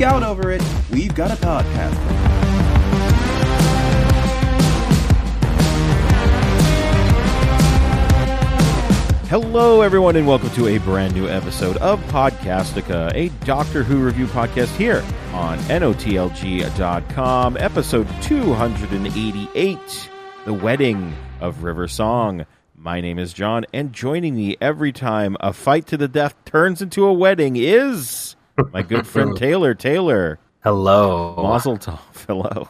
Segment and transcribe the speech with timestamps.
[0.00, 1.94] geek out over it, we've got a podcast.
[9.28, 14.26] Hello, everyone, and welcome to a brand new episode of Podcastica, a Doctor Who review
[14.26, 15.04] podcast here
[15.34, 20.10] on NOTLG.com, episode 288
[20.46, 22.46] The Wedding of River Song.
[22.74, 26.80] My name is John, and joining me every time a fight to the death turns
[26.80, 28.29] into a wedding is
[28.72, 29.74] my good friend Taylor.
[29.74, 31.34] Taylor, Hello.
[31.42, 31.98] Mazel Tov.
[32.26, 32.68] Hello.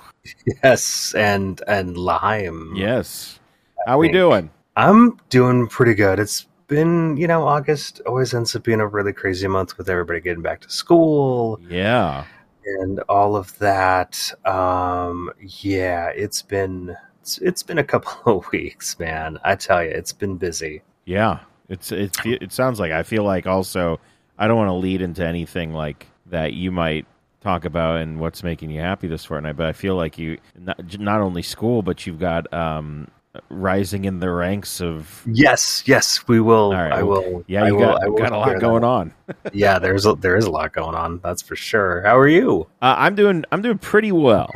[0.62, 2.72] Yes, and and Lime.
[2.76, 3.40] Yes.
[3.86, 4.14] How we think.
[4.14, 4.50] doing?
[4.76, 6.18] I'm doing pretty good.
[6.18, 10.20] It's been, you know, August always ends up being a really crazy month with everybody
[10.20, 12.24] getting back to school Yeah.
[12.78, 14.32] and all of that.
[14.44, 19.38] Um yeah, it's been it's, it's been a couple of weeks, man.
[19.44, 20.82] I tell you, it's been busy.
[21.06, 23.98] Yeah, it's it's it sounds like I feel like also
[24.40, 27.06] I don't want to lead into anything like that you might
[27.42, 30.98] talk about and what's making you happy this fortnight, but I feel like you not,
[30.98, 33.06] not only school but you've got um
[33.48, 36.72] rising in the ranks of Yes, yes, we will.
[36.72, 37.44] Right, I will.
[37.46, 38.86] yeah I you will, got, I will got a lot going that.
[38.88, 39.14] on.
[39.52, 41.20] yeah, there's a, there is a lot going on.
[41.22, 42.02] That's for sure.
[42.02, 42.66] How are you?
[42.82, 44.50] Uh, I'm doing I'm doing pretty well.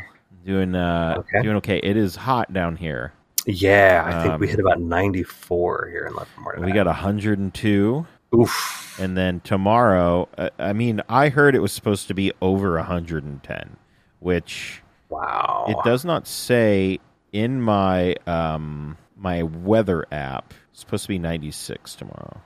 [0.45, 1.43] Doing uh Okay.
[1.43, 1.79] doing okay.
[1.79, 3.13] It is hot down here.
[3.47, 6.57] Yeah, I think we Um, hit about 94 here in Livermore.
[6.67, 8.97] We got 102 Oof.
[9.01, 13.77] and then tomorrow uh, I mean I heard it was supposed to be over 110,
[14.21, 15.67] which Wow.
[15.69, 16.99] It does not say
[17.33, 20.53] in my um my weather app.
[20.73, 22.41] It's supposed to be 96 tomorrow.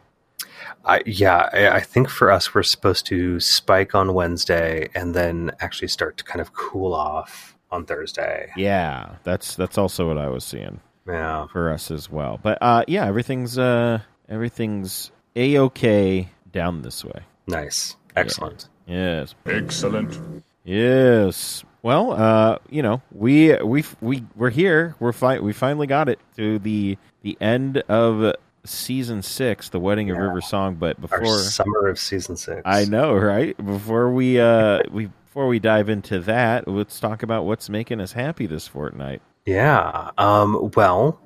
[0.84, 5.52] I, yeah, I, I think for us, we're supposed to spike on Wednesday and then
[5.60, 8.50] actually start to kind of cool off on Thursday.
[8.56, 11.46] Yeah, that's that's also what I was seeing Yeah.
[11.46, 12.38] for us as well.
[12.42, 17.22] But uh yeah, everything's uh everything's a okay down this way.
[17.46, 17.96] Nice.
[18.16, 18.68] Excellent.
[18.86, 19.34] Yes.
[19.46, 20.42] Excellent.
[20.64, 21.64] Yes.
[21.82, 24.96] Well, uh, you know, we we we we're here.
[24.98, 28.34] We're fi- we finally got it to the the end of
[28.64, 30.24] season 6, The Wedding of Yeah.
[30.24, 32.60] River Song, but Our before summer of season six.
[32.64, 33.56] I know, right?
[33.64, 38.12] Before we uh we before we dive into that, let's talk about what's making us
[38.12, 39.22] happy this fortnight.
[39.46, 40.10] Yeah.
[40.18, 41.20] Um, well,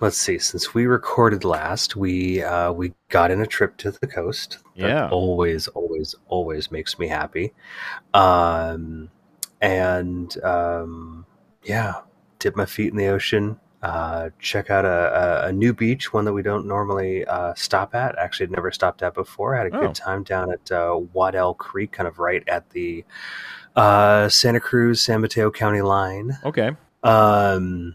[0.00, 0.38] let's see.
[0.38, 4.58] Since we recorded last, we uh, we got in a trip to the coast.
[4.76, 5.08] That Yeah.
[5.10, 7.52] always, always, always makes me happy.
[8.14, 9.10] Um,
[9.60, 11.26] and um,
[11.64, 12.00] yeah,
[12.38, 13.58] dip my feet in the ocean.
[13.80, 14.88] Uh, check out a,
[15.44, 18.18] a, a new beach, one that we don't normally uh, stop at.
[18.18, 19.54] Actually, I'd never stopped at before.
[19.54, 19.80] had a Oh.
[19.80, 23.04] good time down at uh, Waddell Creek, kind of right at the
[23.76, 26.72] uh, Santa Cruz San Mateo County line Okay.
[27.04, 27.94] um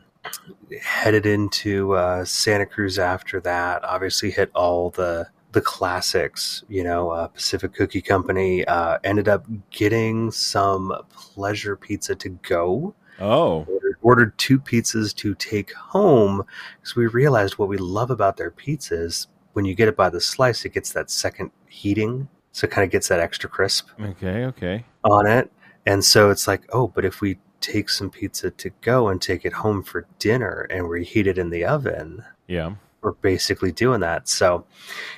[0.81, 7.09] headed into uh santa cruz after that obviously hit all the the classics you know
[7.11, 13.63] uh, pacific cookie company uh ended up getting some pleasure pizza to go Oh.
[13.69, 16.43] ordered, ordered two pizzas to take home
[16.81, 20.19] because we realized what we love about their pizzas when you get it by the
[20.19, 24.45] slice it gets that second heating so it kind of gets that extra crisp Okay,
[24.45, 24.85] okay.
[25.03, 25.51] on it.
[25.85, 29.45] And so it's like, oh, but if we take some pizza to go and take
[29.45, 32.73] it home for dinner and reheat it in the oven, Yeah.
[33.01, 34.27] we're basically doing that.
[34.29, 34.65] So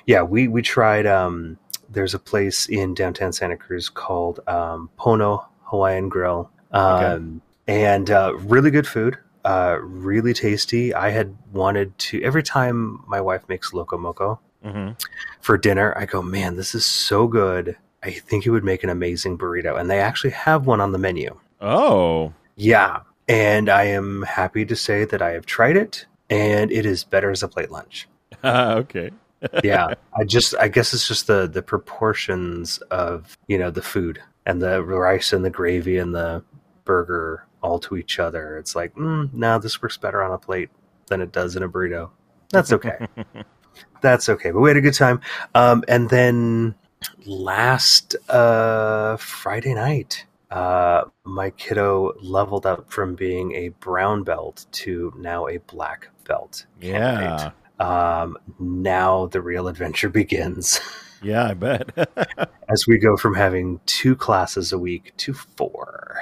[0.06, 1.58] yeah, we we tried um
[1.90, 6.50] there's a place in downtown Santa Cruz called um Pono Hawaiian Grill.
[6.72, 9.18] Um and uh really good food.
[9.44, 10.94] Uh really tasty.
[10.94, 14.96] I had wanted to every time my wife makes loco moco, Mhm.
[15.42, 17.78] for dinner, I go, man, this is so good.
[18.02, 19.80] I think it would make an amazing burrito.
[19.80, 21.40] And they actually have one on the menu.
[21.62, 22.34] Oh.
[22.56, 23.02] Yeah.
[23.28, 27.32] And I am happy to say that I have tried it and it is better
[27.32, 28.08] as a plate lunch.
[28.44, 29.12] okay.
[29.64, 29.94] Yeah.
[30.18, 34.60] I just, I guess it's just the, the proportions of, you know, the food and
[34.60, 36.44] the rice and the gravy and the
[36.84, 38.58] burger all to each other.
[38.58, 40.70] It's like, mm, no, this works better on a plate
[41.08, 42.10] than it does in a burrito.
[42.50, 43.08] That's okay.
[44.02, 44.52] That's okay.
[44.52, 45.22] But we had a good time.
[45.54, 46.76] Um, and then
[47.26, 50.26] last uh, Friday night,
[50.56, 56.66] uh, my kiddo leveled up from being a brown belt to now a black belt.
[56.80, 57.52] Yeah.
[57.78, 60.80] Um, now the real adventure begins
[61.22, 61.90] Yeah, I bet.
[62.70, 66.16] as we go from having two classes a week to four.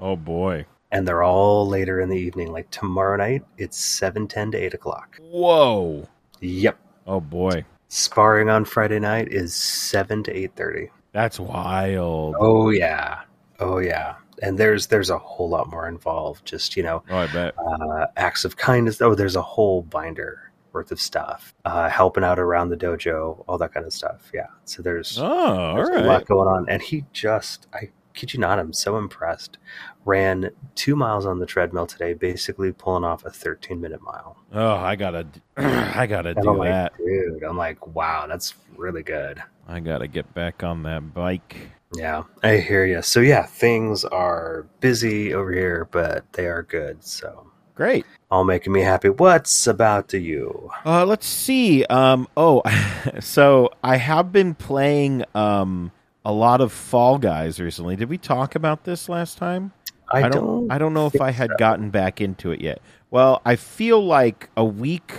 [0.00, 0.66] oh boy.
[0.90, 2.50] And they're all later in the evening.
[2.52, 5.16] Like tomorrow night, it's seven ten to eight o'clock.
[5.20, 6.08] Whoa.
[6.40, 6.76] Yep.
[7.06, 7.64] Oh boy.
[7.88, 10.90] Sparring on Friday night is seven to eight thirty.
[11.12, 12.34] That's wild.
[12.38, 13.20] Oh yeah,
[13.60, 14.14] oh yeah.
[14.42, 16.44] And there's there's a whole lot more involved.
[16.44, 17.54] Just you know, Oh, I bet.
[17.58, 19.00] uh, acts of kindness.
[19.00, 23.56] Oh, there's a whole binder worth of stuff, uh, helping out around the dojo, all
[23.56, 24.30] that kind of stuff.
[24.34, 24.48] Yeah.
[24.66, 26.68] So there's, Oh, there's a lot going on.
[26.68, 29.56] And he just, I kid you not, I'm so impressed.
[30.04, 34.36] Ran two miles on the treadmill today, basically pulling off a 13 minute mile.
[34.52, 35.26] Oh, I gotta,
[35.56, 36.92] I gotta And do I'm like, that.
[36.98, 39.42] dude, I'm like, wow, that's really good.
[39.66, 41.56] I gotta get back on that bike.
[41.94, 43.02] Yeah, I hear you.
[43.02, 47.04] So yeah, things are busy over here, but they are good.
[47.04, 48.04] So Great.
[48.30, 49.08] all making me happy.
[49.08, 50.70] What's about to you?
[50.84, 51.84] Uh, let's see.
[51.84, 52.62] Um, oh,
[53.20, 55.92] so I have been playing um
[56.24, 57.94] a lot of Fall Guys recently.
[57.94, 59.72] Did we talk about this last time?
[60.12, 60.70] I, don't.
[60.70, 61.56] I don't know if I had so.
[61.56, 62.80] gotten back into it yet.
[63.10, 65.12] Well, I feel like a week,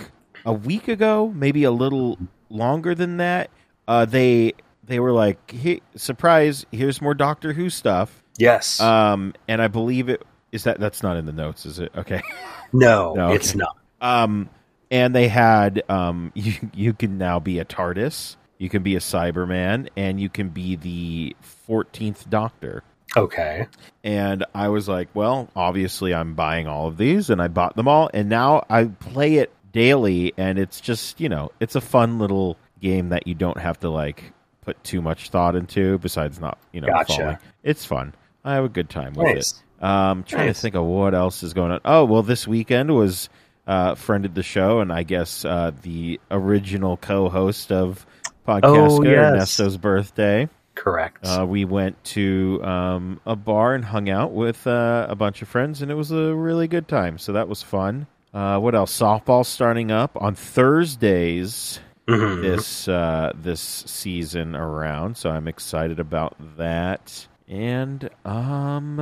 [0.44, 2.18] a week ago, maybe a little
[2.50, 3.50] longer than that.
[3.86, 4.52] Uh, they
[4.88, 6.66] they were like, hey, "Surprise!
[6.72, 8.80] Here's more Doctor Who stuff." Yes.
[8.80, 11.92] Um, and I believe it is that that's not in the notes, is it?
[11.96, 12.22] Okay.
[12.72, 13.76] no, no, it's not.
[14.00, 14.48] Um,
[14.90, 19.00] and they had um, you you can now be a TARDIS, you can be a
[19.00, 22.82] Cyberman, and you can be the fourteenth Doctor.
[23.16, 23.66] Okay.
[24.04, 27.88] And I was like, well, obviously I'm buying all of these, and I bought them
[27.88, 32.18] all, and now I play it daily, and it's just you know it's a fun
[32.18, 34.32] little game that you don't have to like
[34.68, 35.98] put too much thought into.
[35.98, 37.12] Besides not you know Gotcha.
[37.16, 37.38] falling.
[37.62, 38.14] It's fun.
[38.44, 39.62] I have a good time with Nice.
[39.80, 39.84] it.
[39.84, 40.56] Um, trying Nice.
[40.56, 41.80] to think of what else is going on.
[41.84, 43.28] Oh well, this weekend was
[43.66, 48.06] uh, friend of the show, and I guess uh, the original co-host of
[48.46, 49.12] Podcast Oh, yes.
[49.32, 50.48] Ernesto's birthday.
[50.74, 51.18] Correct.
[51.26, 55.48] Uh, we went to um, a bar and hung out with uh, a bunch of
[55.48, 57.18] friends, and it was a really good time.
[57.18, 58.06] So that was fun.
[58.32, 58.96] Uh, what else?
[58.98, 62.40] Softball starting up on Thursdays Mhm.
[62.42, 67.26] this uh, this season around, so I'm excited about that.
[67.48, 68.98] And um,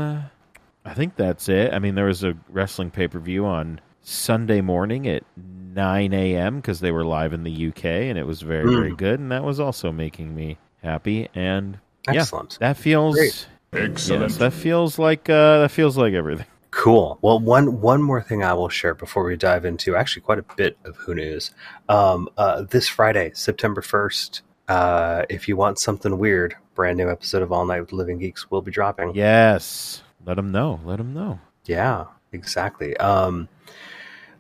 [0.85, 1.73] I think that's it.
[1.73, 6.56] I mean, there was a wrestling pay per view on Sunday morning at 9 a.m.
[6.56, 8.97] because they were live in the UK, and it was very very Mm.
[8.97, 11.29] good, and that was also making me happy.
[11.35, 12.58] And Excellent.
[12.61, 13.47] yeah, that feels Great.
[13.73, 14.23] Excellent.
[14.23, 16.47] yes, that feels like uh, that feels like everything.
[16.76, 17.19] Cool.
[17.23, 20.44] Well, one one more thing I will share before we dive into actually quite a
[20.56, 21.52] bit of Who News.
[21.88, 24.43] Um, uh, this Friday, September first.
[24.69, 28.50] Uh, if you want something weird, brand new episode of All Night with Living Geeks
[28.50, 29.14] will be dropping.
[29.14, 30.78] Yes, let them know.
[30.84, 31.40] Let them know.
[31.64, 32.94] Yeah, exactly.
[32.99, 33.49] Um,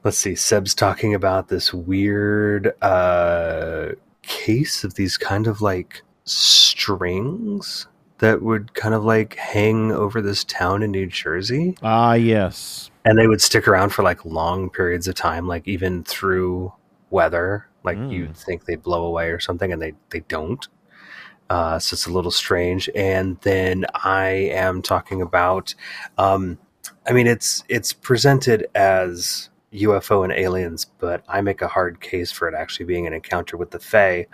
[0.04, 0.34] let's see.
[0.34, 7.86] Seb's talking about this weird uh, case of these kind of like strings
[8.18, 12.90] that would kind of like hang over this town in New Jersey, Ah, yes.
[13.04, 16.72] and they would stick around for like long periods of time, like even through
[17.10, 17.66] weather.
[17.84, 18.10] Like Mm.
[18.12, 20.66] you'd think they'd blow away or something, and they they don't.
[21.48, 22.90] Uh, so it's a little strange.
[22.96, 25.74] And then I am talking about,
[26.18, 26.58] um,
[27.08, 32.32] I mean, it's it's presented as UFO and aliens, but I make a hard case
[32.32, 34.26] for it actually being an encounter with the Fae.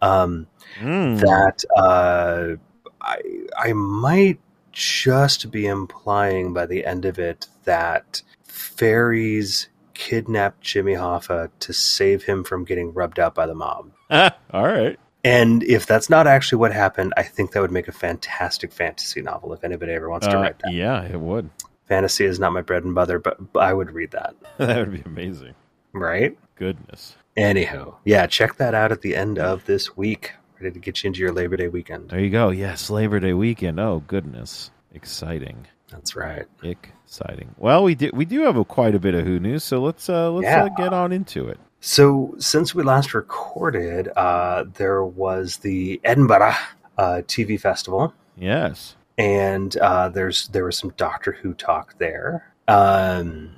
[0.00, 0.46] Um,
[0.80, 1.20] Mm.
[1.20, 2.56] that uh,
[3.04, 3.20] I
[3.56, 4.40] I might
[4.72, 12.24] just be implying by the end of it that fairies kidnapped Jimmy Hoffa to save
[12.24, 13.92] him from getting rubbed out by the mob.
[14.10, 14.32] All
[14.64, 14.98] right.
[15.22, 19.22] And if that's not actually what happened, I think that would make a fantastic fantasy
[19.22, 20.72] novel if anybody ever wants to Uh, write that.
[20.72, 21.48] yeah, it would.
[21.88, 24.34] Fantasy is not my bread and butter, but, but I would read that.
[24.58, 25.54] that would be amazing.
[25.92, 26.36] Right?
[26.56, 27.16] Goodness.
[27.36, 30.32] Anyhow, yeah, check that out at the end of this week.
[30.60, 32.10] Ready to get you into your Labor Day weekend.
[32.10, 32.50] There you go.
[32.50, 33.80] Yes, Labor Day weekend.
[33.80, 36.46] Oh goodness, exciting, That's right.
[36.62, 37.54] exciting.
[37.58, 40.08] Well, we do we do have a, quite a bit of Who news, so let's
[40.08, 40.64] uh, let's Yeah.
[40.64, 41.58] uh, get on into it.
[41.80, 46.54] So, since we last recorded, uh, there was the Edinburgh
[46.96, 48.96] uh, TV festival, Yes.
[49.18, 52.54] and uh, there's there was some Doctor Who talk there.
[52.68, 53.56] Um,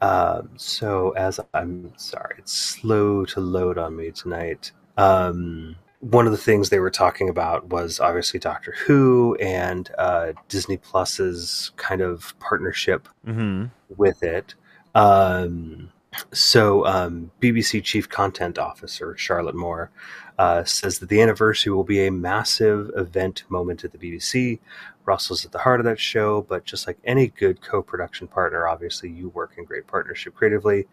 [0.00, 4.72] um, so, as I'm sorry, it's slow to load on me tonight.
[4.96, 5.76] Um,
[6.10, 10.76] one of the things they were talking about was obviously Doctor Who and uh, Disney
[10.76, 13.66] Plus's kind of partnership Mm-hmm.
[13.96, 14.54] with it.
[14.94, 15.90] Um,
[16.32, 19.90] so, um, BBC Chief Content Officer Charlotte Moore
[20.38, 24.60] uh, says that the anniversary will be a massive event moment at the BBC.
[25.04, 28.66] Russell's at the heart of that show, but just like any good co production partner,
[28.66, 30.86] obviously you work in great partnership creatively.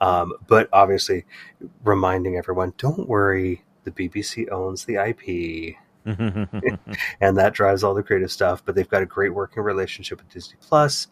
[0.00, 1.24] Um, but obviously,
[1.84, 5.76] reminding everyone don't worry, the BBC owns the IP
[7.20, 8.62] and that drives all the creative stuff.
[8.64, 11.08] But they've got a great working relationship with Disney Plus.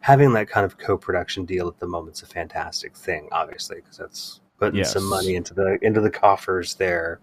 [0.00, 4.40] Having that kind of co-production deal at the moment's a fantastic thing, obviously, because that's
[4.58, 4.92] putting Yes.
[4.92, 7.20] some money into the into the coffers there.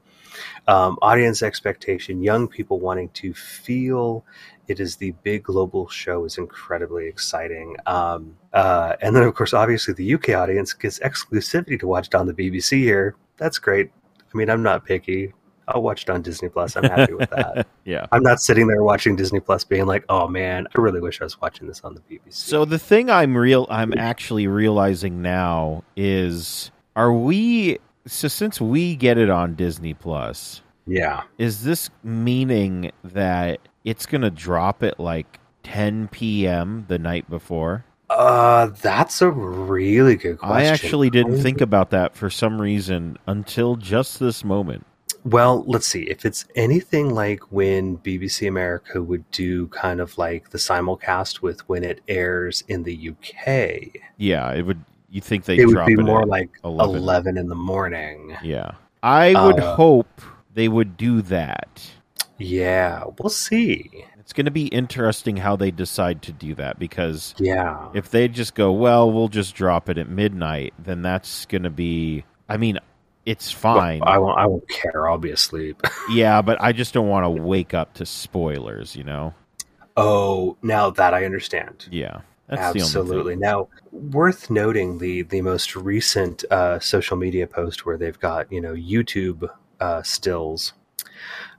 [0.67, 4.24] Um, audience expectation, young people wanting to feel
[4.67, 7.75] It is the big global show is incredibly exciting.
[7.88, 12.13] Um, uh, and then, of course, obviously, the UK audience gets exclusivity to watch it
[12.15, 13.15] on the BBC here.
[13.38, 13.89] That's great.
[14.33, 15.33] I mean, I'm not picky.
[15.69, 16.75] I'll watch it on Disney Plus.
[16.75, 17.67] I'm happy with that.
[17.86, 18.07] yeah.
[18.12, 21.24] I'm not sitting there watching Disney Plus being like, "Oh man, I really wish I
[21.24, 25.83] was watching this on the BBC." So the thing I'm real I'm actually realizing now
[25.95, 32.91] is are we so since we get it on Disney Plus, yeah, is this meaning
[33.03, 36.86] that it's going to drop at like 10 p.m.
[36.88, 37.86] the night before?
[38.10, 40.58] Uh, that's a really good question.
[40.58, 44.86] I actually didn't think about that for some reason until just this moment.
[45.25, 46.04] Well, let's see.
[46.04, 51.68] If it's anything like when BBC America would do kind of like the simulcast with
[51.68, 55.94] when it airs in the UK, Yeah, it would you think they it would be
[55.94, 56.96] it more like 11.
[56.96, 57.38] 11.
[57.38, 58.38] in the morning.
[58.42, 58.72] Yeah.
[59.04, 60.22] I would Uh, hope
[60.54, 61.82] they would do that.
[62.38, 64.06] Yeah, we'll see.
[64.29, 67.88] It's going to be interesting how they decide to do that because Yeah.
[67.95, 71.71] if they just go, well, we'll just drop it at midnight, then that's going to
[71.71, 72.25] be.
[72.48, 72.77] I mean,
[73.25, 74.03] it's fine.
[74.03, 74.38] I won't.
[74.38, 75.09] I won't care.
[75.09, 75.81] I'll be asleep.
[76.12, 78.95] yeah, but I just don't want to wake up to spoilers.
[78.95, 79.33] You know?
[79.98, 81.88] oh, now that I understand.
[81.89, 82.21] Yeah,
[82.51, 83.36] Absolutely.
[83.36, 88.62] Now, worth noting the the most recent uh, social media post where they've got you
[88.62, 90.74] know YouTube uh, stills.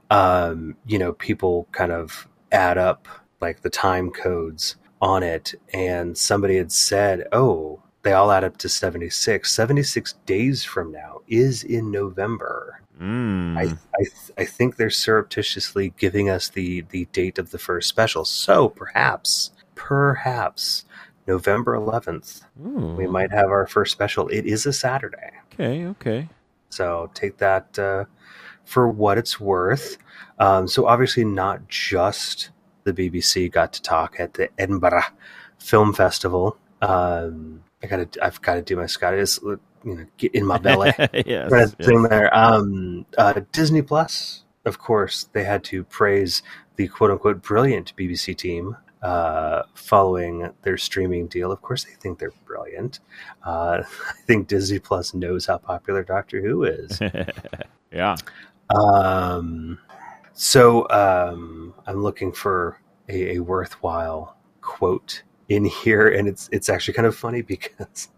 [0.09, 3.07] Um, you know, people kind of add up
[3.39, 8.57] like the time codes on it, and somebody had said, "Oh, they all add up
[8.57, 9.51] to 76.
[9.51, 13.57] 76 days from now is in November." Mm.
[13.57, 13.63] I
[13.99, 14.05] I,
[14.43, 18.25] I think they're surreptitiously giving us the the date of the first special.
[18.25, 20.85] So perhaps, perhaps
[21.27, 24.27] November 11th, Ooh, we might have our first special.
[24.27, 26.27] It is a Saturday, Okay, okay.
[26.69, 28.05] so take that uh,
[28.65, 29.97] for what it's worth.
[30.39, 32.49] Um, so obviously, not just
[32.83, 35.03] the BBC got to talk at the Edinburgh
[35.59, 36.57] Film Festival.
[36.81, 40.93] Um, I gotta, I've got to do my Scottish, you know, get in my belly.
[40.97, 41.87] yes, Right yes.
[41.87, 42.35] thing there.
[42.35, 46.41] Um, uh, Disney Plus, of course, they had to praise
[46.75, 51.51] the quote unquote brilliant BBC team uh, following their streaming deal.
[51.51, 52.99] Of course, they think they're brilliant.
[53.45, 56.99] Uh, I think Disney Plus knows how popular Doctor Who is.
[57.91, 58.15] yeah.
[58.75, 59.79] Um,
[60.33, 66.93] so um, I'm looking for a, a worthwhile quote in here, and it's it's actually
[66.93, 68.09] kind of funny because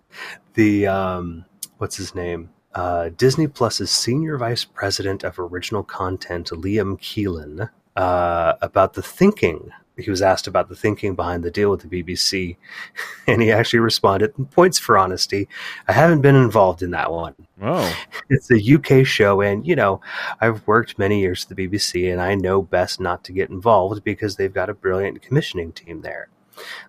[0.53, 1.45] the um,
[1.77, 2.50] what's his name?
[2.75, 9.69] Uh, Disney Plus's senior vice president of original content, Liam Keelan, uh, about the thinking.
[9.98, 12.58] He was asked about the thinking behind the deal with the BBC,
[13.28, 15.48] and he actually responded, "Points for honesty.
[15.88, 17.96] I haven't been involved in that one Oh,
[18.30, 20.02] it's a UK show, and you know,
[20.42, 24.04] I've worked many years at the BBC, and I know best not to get involved
[24.04, 26.28] because they've got a brilliant commissioning team there.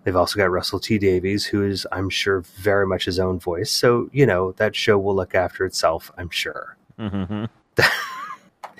[0.03, 3.71] They've also got Russell T Davies, who is, I'm sure, very much his own voice.
[3.71, 6.77] So you know that show will look after itself, I'm sure.
[6.99, 7.49] Mhm.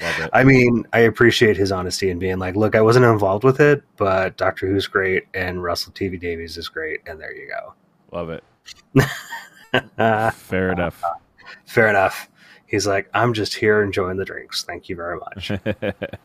[0.01, 0.31] love it.
[0.33, 3.83] I mean, I appreciate his honesty and being like, "Look, I wasn't involved with it,
[3.97, 7.75] but Doctor Who's great, and Russell T V Davies is great, and there you go.
[8.13, 8.45] Love it.
[10.35, 11.03] Fair enough.
[11.67, 12.29] Fair enough.
[12.67, 14.65] He's like, "I'm just here enjoying the drinks.
[14.65, 15.53] Thank you very much."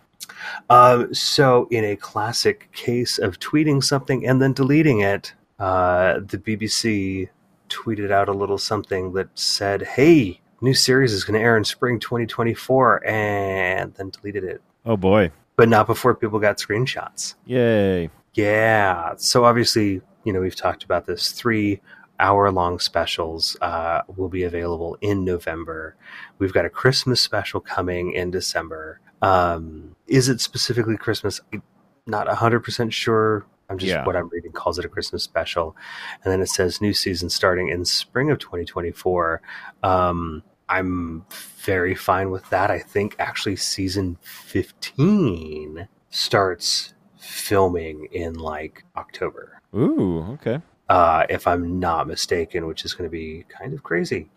[0.69, 6.37] Um, so, in a classic case of tweeting something and then deleting it, uh, the
[6.37, 7.29] BBC
[7.69, 11.63] tweeted out a little something that said, "Hey, new series is going to air in
[11.63, 15.31] spring 2024," and then deleted it, oh boy.
[15.55, 17.35] but not before people got screenshots.
[17.45, 18.09] Yay.
[18.33, 19.13] Yeah.
[19.17, 21.31] So obviously, you know, we've talked about this.
[21.31, 21.81] Three
[22.19, 25.95] hour long specials uh, will be available in November.
[26.37, 28.99] We've got a Christmas special coming in December.
[29.21, 31.39] Um, is it specifically Christmas?
[31.53, 31.63] I'm
[32.05, 33.45] not 100% sure.
[33.69, 34.05] I'm just Yeah.
[34.05, 35.75] what I'm reading calls it a Christmas special.
[36.23, 39.41] And then it says new season starting in spring of 2024.
[39.83, 41.25] Um, I'm
[41.57, 42.69] very fine with that.
[42.71, 50.61] I think actually season 15 starts filming in like October, Ooh, okay.
[50.87, 54.29] uh, if I'm not mistaken, which is going to be kind of crazy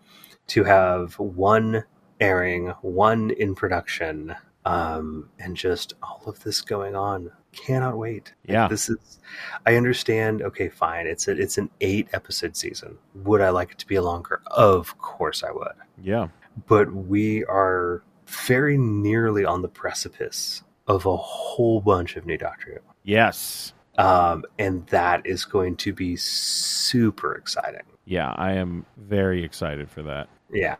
[0.47, 1.85] to have one
[2.19, 4.35] airing, one in production,
[4.65, 7.31] um, and just all of this going on.
[7.51, 8.33] Cannot wait.
[8.47, 8.67] Like, Yeah.
[8.67, 9.19] this is.
[9.65, 10.41] I understand.
[10.41, 11.05] Okay, fine.
[11.07, 12.97] It's a, it's an eight episode season.
[13.15, 14.41] Would I like it to be longer?
[14.47, 16.29] Of course I would Yeah.
[16.67, 22.71] but we are very nearly on the precipice of a whole bunch of new Doctor
[22.73, 22.79] Who.
[23.03, 23.73] Yes.
[23.97, 27.83] Um, and that is going to be super exciting.
[28.05, 30.27] Yeah, I am very excited for that.
[30.51, 30.75] Yeah.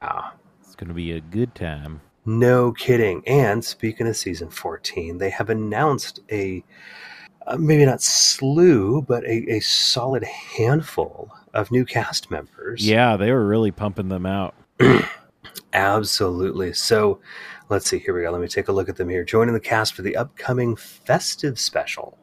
[0.62, 2.02] It's going to be a good time.
[2.26, 3.24] No kidding.
[3.28, 6.64] And speaking of season 14, they have announced a
[7.46, 12.88] uh, maybe not slew, but a, a solid handful of new cast members.
[12.88, 14.56] Yeah, they were really pumping them out.
[15.74, 16.74] Absolutely.
[16.74, 17.20] So
[17.70, 18.00] let's see.
[18.00, 18.32] Here we go.
[18.32, 19.24] Let me take a look at them here.
[19.24, 22.18] Joining the cast for the upcoming festive special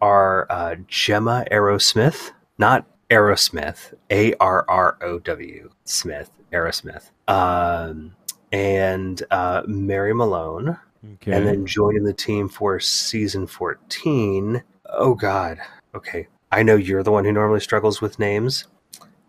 [0.00, 8.14] are uh, Gemma Aerosmith, not Aerosmith, A R R O W Smith, Arrowsmith, um,
[8.52, 10.76] and uh, Mary Malone.
[11.14, 11.32] Okay.
[11.32, 14.62] And then joining the team for season 14.
[14.90, 15.58] Oh, God.
[15.94, 16.26] Okay.
[16.50, 18.66] I know you're the one who normally struggles with names.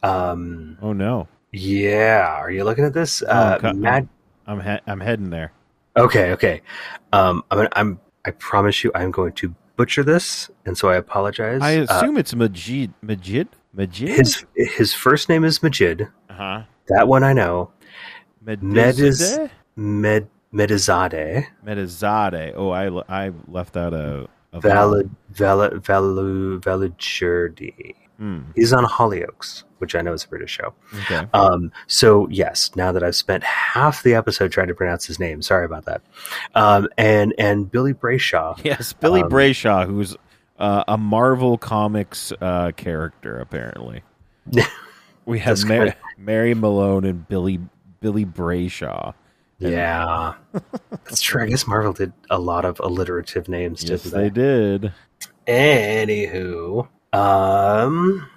[0.03, 2.25] Um, oh no, yeah.
[2.37, 3.21] Are you looking at this?
[3.21, 4.07] Uh, cut- Matt.
[4.47, 5.51] I'm he- I'm heading there.
[5.97, 6.31] Okay.
[6.31, 6.61] Okay.
[7.11, 10.49] Um, I'm, I'm, I promise you, I'm going to butcher this.
[10.65, 11.61] And so I apologize.
[11.61, 12.93] I Uh, assume it's Majid.
[13.01, 13.49] Majid.
[13.73, 14.09] Majid.
[14.09, 16.03] his, his first name is Majid.
[16.29, 16.61] uh huh.
[16.87, 17.71] That one I know.
[18.57, 19.49] Medizade.
[19.75, 21.45] Med, Medizade.
[21.65, 22.53] Medizade.
[22.55, 22.87] Oh, I
[23.27, 24.27] I left out a.
[24.53, 27.95] a Valid, valid, valu, Validjurdi.
[28.17, 30.73] Hmm, He's on Hollyoaks, which I know is a British show.
[31.01, 31.25] okay.
[31.33, 35.41] Um, so yes, now that I've spent half the episode trying to pronounce his name,
[35.41, 36.01] sorry about that.
[36.55, 40.17] Um, and and Billy Brayshaw, Yes, Billy um, Brayshaw, who's
[40.57, 44.01] uh, a Marvel Comics uh, character, apparently.
[45.25, 47.59] we have Mar- Mary Malone and Billy
[47.99, 49.13] Billy Brayshaw.
[49.59, 50.35] Yeah,
[50.89, 51.43] that's true.
[51.43, 54.93] I guess Marvel did a lot of alliterative names, Yes, didn't they did.
[55.47, 58.29] Anywho, um,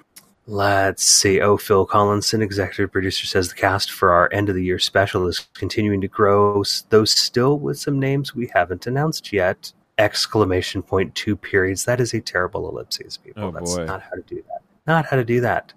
[0.49, 1.41] let's see.
[1.41, 5.29] Oh, Phil Collinson, executive producer, says the cast for our end of the year special
[5.29, 9.73] is continuing to grow, though still with some names we haven't announced yet.
[9.99, 11.85] Exclamation point two periods.
[11.85, 13.45] That is a terrible ellipses, people.
[13.45, 13.85] Oh, That's boy.
[13.85, 14.63] not how to do that.
[14.87, 15.73] Not how to do that.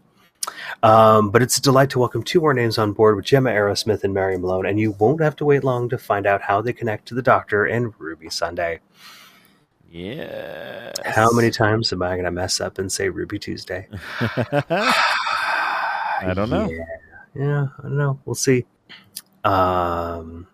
[0.83, 4.03] Um, but it's a delight to welcome two more names on board with Gemma Arrowsmith
[4.03, 6.73] and Mary Malone, and you won't have to wait long to find out how they
[6.73, 8.79] connect to the Doctor and Ruby Sunday.
[9.89, 10.91] Yeah.
[11.05, 13.87] How many times am I going to mess up and say Ruby Tuesday?
[14.19, 14.93] I
[16.33, 16.69] don't know.
[16.69, 16.83] Yeah,
[17.33, 18.19] yeah, I don't know.
[18.25, 18.65] We'll see.
[19.43, 20.47] Um,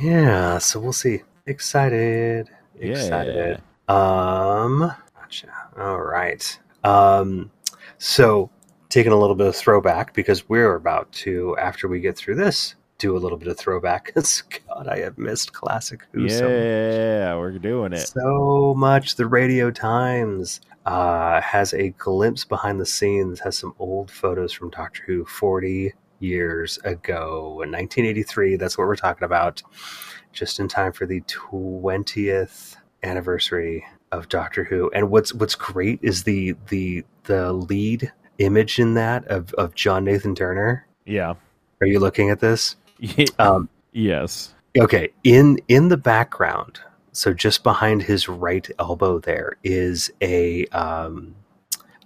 [0.00, 1.22] yeah, so we'll see.
[1.46, 3.60] Excited, excited.
[3.88, 5.48] Um, gotcha.
[5.76, 6.58] All right.
[6.82, 7.50] Um,
[7.98, 8.50] so
[8.92, 12.74] taking a little bit of throwback because we're about to, after we get through this,
[12.98, 14.12] do a little bit of throwback.
[14.68, 18.06] God, I have missed classic Who so Yeah, we're doing it.
[18.06, 19.16] so much.
[19.16, 24.68] The Radio Times uh, has a glimpse behind the scenes, has some old photos from
[24.68, 28.56] Doctor Who 40 years ago in 1983.
[28.56, 29.62] That's what we're talking about.
[30.34, 34.90] Just in time for the 20th anniversary of Doctor Who.
[34.94, 38.12] And what's what's great is the the the lead
[38.44, 40.86] image in that of, of John Nathan Turner.
[41.06, 41.34] Yeah.
[41.80, 42.76] Are you looking at this?
[43.38, 44.54] Um, yes.
[44.78, 46.78] Okay, in in the background,
[47.12, 51.34] so just behind his right elbow, there is a um,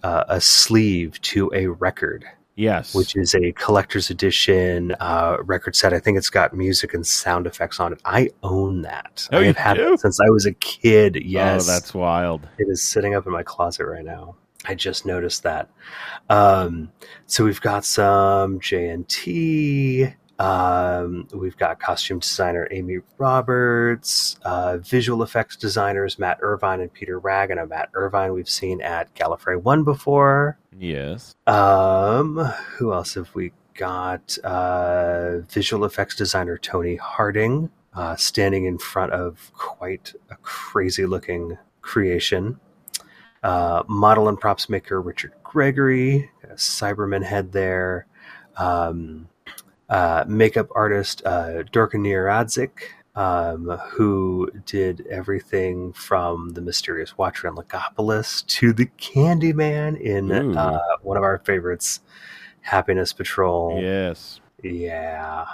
[0.03, 2.25] uh, a sleeve to a record,
[2.57, 2.95] Yes.
[2.95, 5.93] which is a collector's edition uh, record set.
[5.93, 8.01] I think it's got music and sound effects on it.
[8.05, 9.29] I own that.
[9.31, 9.93] Oh, I have had do?
[9.93, 11.17] it since I was a kid.
[11.23, 12.49] Yes, Oh, that's wild.
[12.59, 14.35] it is sitting up in my closet right now.
[14.67, 15.71] I just noticed that.
[16.29, 16.93] Um,
[17.27, 20.15] so we've got some JNT.
[20.39, 27.19] Um, we've got costume designer Amy Roberts, uh, visual effects designers Matt Irvine and Peter
[27.19, 27.51] Wragg.
[27.51, 30.59] And a Matt Irvine we've seen at Gallifrey One before.
[30.79, 31.35] Yes.
[31.47, 32.37] Um,
[32.77, 34.37] who else have we got?
[34.45, 41.57] Uh, visual effects designer Tony Harding, uh, standing in front of quite a crazy looking
[41.81, 42.61] creation.
[43.47, 48.07] Uh, model and props maker Richard Gregory, a Cyberman head there.
[48.57, 49.29] Um,
[49.89, 52.71] uh, makeup artist uh, Dorka Nieradzik,
[53.15, 60.81] um, who did everything from the mysterious Watcher in Logopolis to the Kandyman in uh,
[61.03, 62.01] one of our favorites,
[62.63, 63.81] Happiness Patrol.
[63.81, 64.41] Yes.
[64.65, 65.45] Yeah,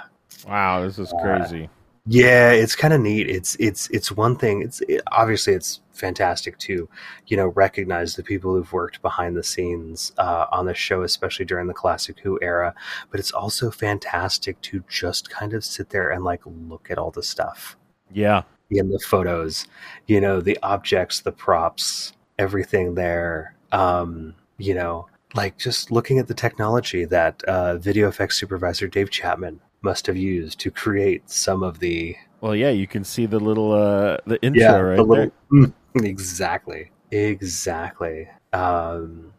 [0.47, 1.69] Wow, this is Uh, crazy.
[2.05, 3.29] Yeah, it's kind of neat.
[3.29, 4.61] It's it's it's one thing.
[4.61, 6.89] It's it, obviously it's fantastic to
[7.27, 11.45] you know recognize the people who've worked behind the scenes uh, on the show, especially
[11.45, 12.73] during the classic Who era.
[13.09, 17.11] But it's also fantastic to just kind of sit there and like look at all
[17.11, 17.77] the stuff
[18.11, 18.43] Yeah.
[18.69, 19.65] in the photos.
[20.07, 23.55] You know, the objects, the props, everything there.
[23.71, 29.09] Um, you know, like just looking at the technology that uh, video effects supervisor Dave
[29.09, 33.39] Chapman must have used to create some of the Well, yeah, you can see the
[33.39, 35.71] little uh the intro right the little, there.
[35.95, 38.27] Mm, exactly, exactly.
[38.51, 39.31] Um,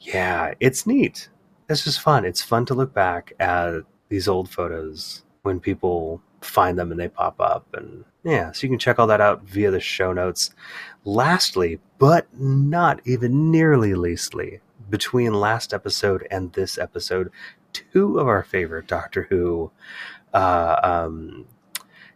[0.00, 1.28] yeah, it's neat.
[1.68, 2.24] It's just fun.
[2.24, 7.08] It's fun to look back at these old photos when people find them and they
[7.08, 7.66] pop up.
[7.74, 10.50] And yeah, so you can check all that out via the show notes.
[11.04, 17.30] Lastly, but not even nearly leastly, between last episode and this episode,
[17.72, 19.70] two of our favorite Doctor Who
[20.34, 21.46] uh, um,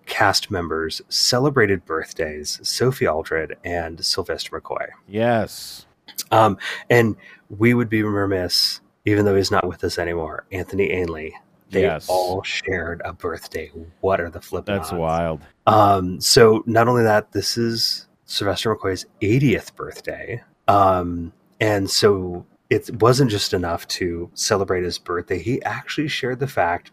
[0.06, 4.86] cast members celebrated birthdays Sophie Aldred and Sylvester McCoy.
[5.08, 5.86] Yes.
[6.30, 6.58] Um,
[6.90, 7.16] and
[7.48, 11.34] we would be remiss, even though he's not with us anymore, Anthony Ainley.
[11.70, 12.06] They Yes.
[12.08, 13.72] all shared a birthday.
[14.00, 14.98] What are the flipping That's odds?
[14.98, 15.40] wild.
[15.66, 20.42] Um, so not only that, this is Sylvester McCoy's 80th birthday.
[20.68, 25.38] Um, and so it wasn't just enough to celebrate his birthday.
[25.38, 26.90] He actually shared the fact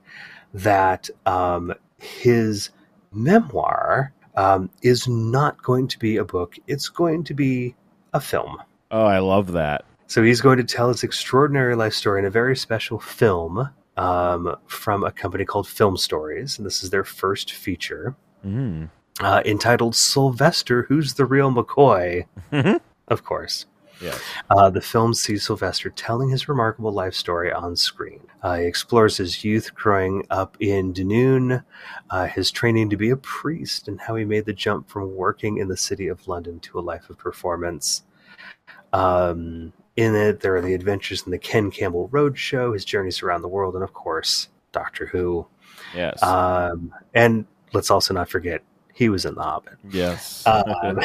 [0.54, 2.70] that um, his
[3.12, 6.56] memoir um, is not going to be a book.
[6.68, 7.76] It's going to be
[8.14, 8.58] a film.
[8.92, 9.86] Oh, I love that.
[10.08, 14.56] So he's going to tell his extraordinary life story in a very special film um,
[14.68, 16.58] from a company called Film Stories.
[16.58, 18.16] And this is their first feature
[18.46, 18.90] Mm.
[19.20, 22.26] uh, entitled Sylvester, Who's the Real McCoy?
[23.08, 23.66] Of course.
[24.02, 24.20] Yes.
[24.50, 28.22] Uh, the film sees Sylvester telling his remarkable life story on screen.
[28.42, 31.64] Uh, he explores his youth growing up in Dunoon,
[32.10, 35.58] uh, his training to be a priest, and how he made the jump from working
[35.58, 38.04] in the city of London to a life of performance.
[38.94, 43.22] Um, in it, there are the adventures in the Ken Campbell Road Show, his journeys
[43.22, 45.46] around the world, and of course, Doctor Who.
[45.96, 46.22] Yes.
[46.24, 49.78] Um, and let's also not forget, he was in The Hobbit.
[49.90, 50.46] yes.
[50.46, 51.00] Um,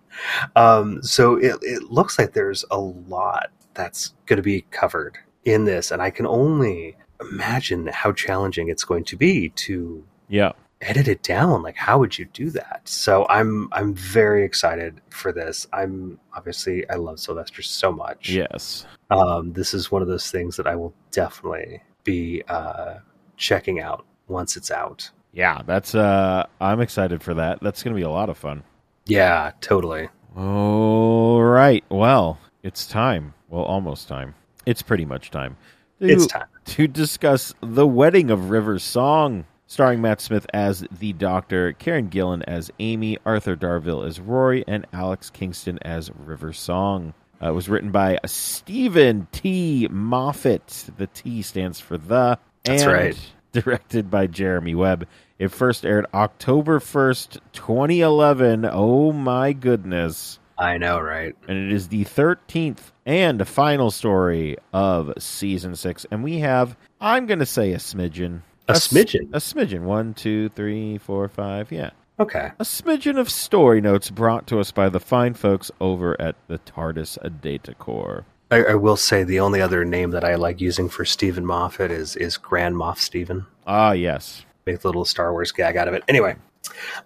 [0.55, 5.65] um, so it, it looks like there's a lot that's going to be covered in
[5.65, 10.51] this, and I can only imagine how challenging it's going to be to yeah.
[10.81, 11.63] edit it down.
[11.63, 12.81] Like, how would you do that?
[12.85, 15.67] So I'm I'm very excited for this.
[15.73, 18.29] I'm obviously I love Sylvester so much.
[18.29, 18.85] Yes.
[19.09, 22.95] Um, this is one of those things that I will definitely be uh,
[23.37, 25.09] checking out once it's out.
[25.33, 25.61] Yeah.
[25.65, 25.95] That's.
[25.95, 26.45] Uh.
[26.59, 27.59] I'm excited for that.
[27.61, 28.63] That's gonna be a lot of fun.
[29.05, 30.09] Yeah, totally.
[30.37, 31.83] All right.
[31.89, 33.33] Well, it's time.
[33.49, 34.35] Well, almost time.
[34.67, 35.57] It's pretty much time.
[35.99, 36.45] To, It's time.
[36.65, 42.43] to discuss the wedding of River's Song, starring Matt Smith as the Doctor, Karen Gillan
[42.45, 47.15] as Amy, Arthur Darvill as Rory, and Alex Kingston as River Song.
[47.41, 49.87] Uh, it was written by Steven T.
[49.89, 50.91] Moffat.
[50.97, 52.37] The T stands for the.
[52.63, 53.19] That's and right.
[53.53, 55.07] Directed by Jeremy Webb.
[55.39, 58.67] It first aired October 1st, 2011.
[58.71, 60.39] Oh my goodness.
[60.57, 61.35] I know, right?
[61.47, 66.05] And it is the 13th and final story of season six.
[66.09, 68.41] And we have, I'm going to say a smidgen.
[68.67, 69.29] a smidgen?
[69.33, 69.81] A smidgen.
[69.81, 71.71] One, two, three, four, five.
[71.71, 71.91] Yeah.
[72.19, 72.51] Okay.
[72.59, 76.57] A smidgen of story notes brought to us by the fine folks over at the
[76.57, 78.25] TARDIS Data Core.
[78.49, 81.91] I, I will say the only other name that I like using for Steven Moffat
[81.91, 83.45] is is Grand Moff Steven.
[83.67, 84.45] Ah, yes.
[84.67, 86.03] Make a little Star Wars gag out of it.
[86.09, 86.35] Anyway,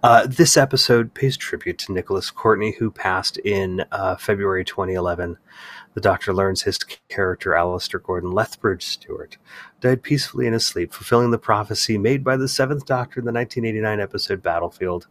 [0.02, 5.38] uh, this episode pays tribute to Nicholas Courtney, who passed in uh, February 2011.
[5.94, 9.38] The Doctor learns his character, Alistair Gordon Lethbridge Stewart,
[9.80, 13.32] died peacefully in his sleep, fulfilling the prophecy made by the Seventh Doctor in the
[13.32, 15.06] 1989 episode Battlefield.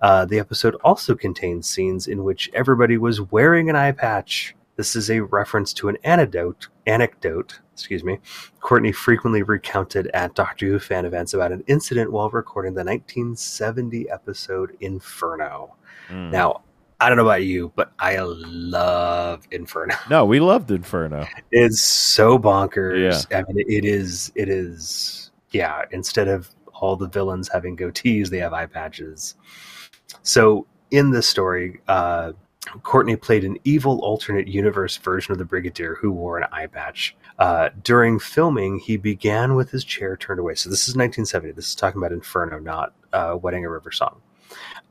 [0.00, 4.54] Uh, the episode also contains scenes in which everybody was wearing an eye patch.
[4.76, 8.18] This is a reference to an anecdote, anecdote, excuse me,
[8.60, 14.10] Courtney frequently recounted at Doctor Who fan events about an incident while recording the 1970
[14.10, 15.76] episode Inferno.
[16.08, 16.30] Mm.
[16.30, 16.62] Now,
[17.00, 19.94] I don't know about you, but I love Inferno.
[20.10, 21.26] No, we loved Inferno.
[21.50, 23.26] It's so bonkers.
[23.34, 24.30] I mean, it is.
[24.34, 25.30] It is.
[25.50, 25.84] Yeah.
[25.92, 29.34] Instead of all the villains having goatees, they have eye patches.
[30.22, 32.32] So in this story, uh,
[32.82, 37.16] Courtney played an evil alternate universe version of the Brigadier who wore an eye patch.
[37.38, 40.54] Uh, during filming, he began with his chair turned away.
[40.54, 41.52] So this is 1970.
[41.52, 44.20] This is talking about Inferno, not uh, Wedding a River Song.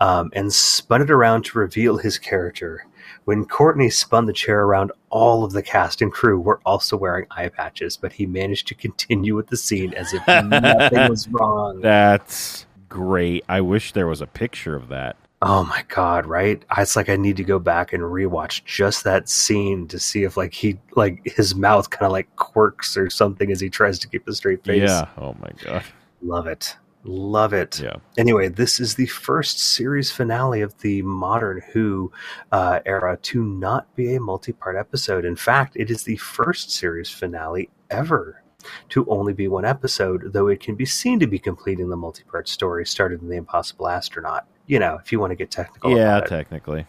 [0.02, 2.86] Um, and spun it around to reveal his character.
[3.26, 7.28] When Courtney spun the chair around, all of the cast and crew were also wearing
[7.32, 11.82] eye patches, but he managed to continue with the scene as if nothing was wrong.
[11.82, 13.44] That's great.
[13.50, 15.18] I wish there was a picture of that.
[15.42, 16.64] Oh my god, right?
[16.78, 20.36] It's like I need to go back and rewatch just that scene to see if
[20.36, 24.08] like he like his mouth kind of like quirks or something as he tries to
[24.10, 24.90] keep a straight face.
[24.90, 25.08] Yeah.
[25.18, 25.84] Oh my god.
[26.22, 26.76] Love it.
[27.06, 27.80] Love it.
[27.80, 27.96] Yeah.
[28.18, 32.12] Anyway, this is the first series finale of the modern Who
[32.52, 35.24] uh, era to not be a multi part episode.
[35.24, 38.44] In fact, it is the first series finale ever
[38.90, 42.24] to only be one episode, though it can be seen to be completing the multi
[42.24, 44.46] part story started in The Impossible Astronaut.
[44.70, 46.30] You know, if you want to get technical yeah, about it.
[46.30, 46.86] technically.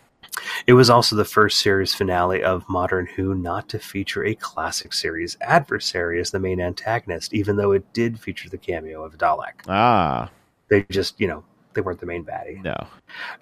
[0.66, 4.92] It was also the first series finale of Modern Who not to feature a classic
[4.92, 9.62] series adversary as the main antagonist, even though it did feature the cameo of Dalek.
[9.66, 10.30] Ah,
[10.68, 12.62] They just, you know, they weren't the main baddie.
[12.62, 12.86] no.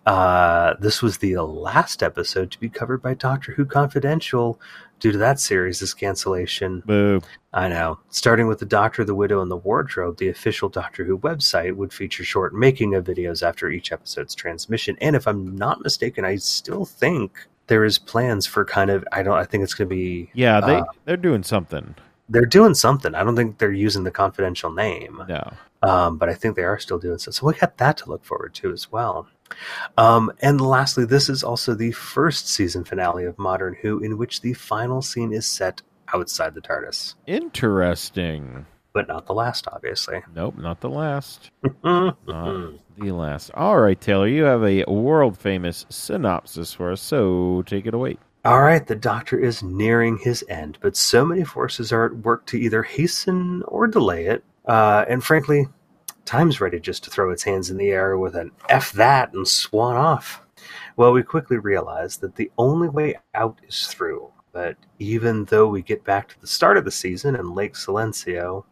[0.07, 4.61] Uh, this was the last episode to be covered by Doctor Who Confidential
[4.99, 6.83] due to that series' cancellation.
[6.87, 7.21] Boo.
[7.53, 7.99] I know.
[8.11, 11.93] Starting with The Doctor, the Widow, and the Wardrobe, the official Doctor Who website would
[11.93, 14.97] feature short making of videos after each episode's transmission.
[15.01, 19.23] And if I'm not mistaken, I still think there is plans for kind of I
[19.23, 21.95] don't I think it's going to be Yeah, they Uh, they're doing something.
[22.31, 23.15] they're doing something.
[23.15, 25.23] I don't think they're using the confidential name.
[25.29, 25.53] No.
[25.83, 27.31] Um, but I think they are still doing so.
[27.31, 29.29] So we got that to look forward to as well.
[29.97, 34.41] Um, and lastly, this is also the first season finale of Modern Who, in which
[34.41, 35.83] the final scene is set
[36.15, 38.67] outside the TARDIS, Interesting.
[38.95, 40.23] but not the last, obviously.
[40.35, 41.51] Nope, not the last.
[41.85, 43.51] Not the last.
[43.55, 48.17] All right, Taylor, you have a world famous synopsis for us, so take it away.
[48.45, 52.47] All right, the Doctor is nearing his end, but so many forces are at work
[52.47, 54.43] to either hasten or delay it.
[54.65, 55.67] Uh, and frankly,
[56.29, 59.49] time's ready just to throw its hands in the air with an F that and
[59.49, 60.43] swan off.
[60.97, 64.29] Well, we quickly realize that the only way out is through.
[64.53, 68.65] But even though we get back to the start of the season in Lake Silencio,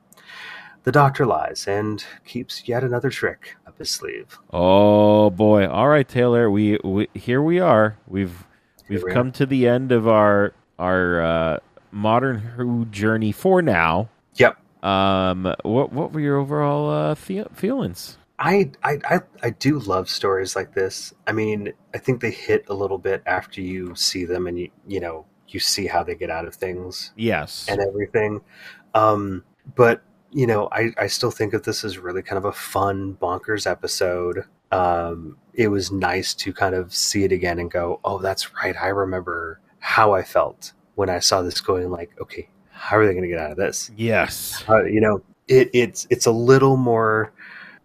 [0.82, 4.38] the Doctor lies and keeps yet another trick up his sleeve.
[4.52, 5.66] Oh boy!
[5.66, 7.96] All right, Taylor, we, we here we are.
[8.06, 8.44] We've
[8.88, 9.14] we've we are.
[9.14, 11.58] come to the end of our our uh,
[11.90, 14.10] modern Who journey for now.
[14.34, 14.58] Yep.
[14.82, 18.18] Um, what what were your overall uh, fe- feelings?
[18.38, 21.14] I, I I I do love stories like this.
[21.26, 24.70] I mean, I think they hit a little bit after you see them and you
[24.86, 27.66] you know you see how they get out of things Yes.
[27.68, 28.40] and everything.
[28.94, 32.52] Um, but you know, I I still think that this is really kind of a
[32.52, 34.44] fun bonkers episode.
[34.70, 38.76] Um, it was nice to kind of see it again and go, oh, that's right.
[38.76, 41.88] I remember how I felt when I saw this going.
[41.90, 43.90] Like, okay, how are they going to get out of this?
[43.96, 44.62] yes.
[44.68, 47.32] uh, you know it, it's it's a little more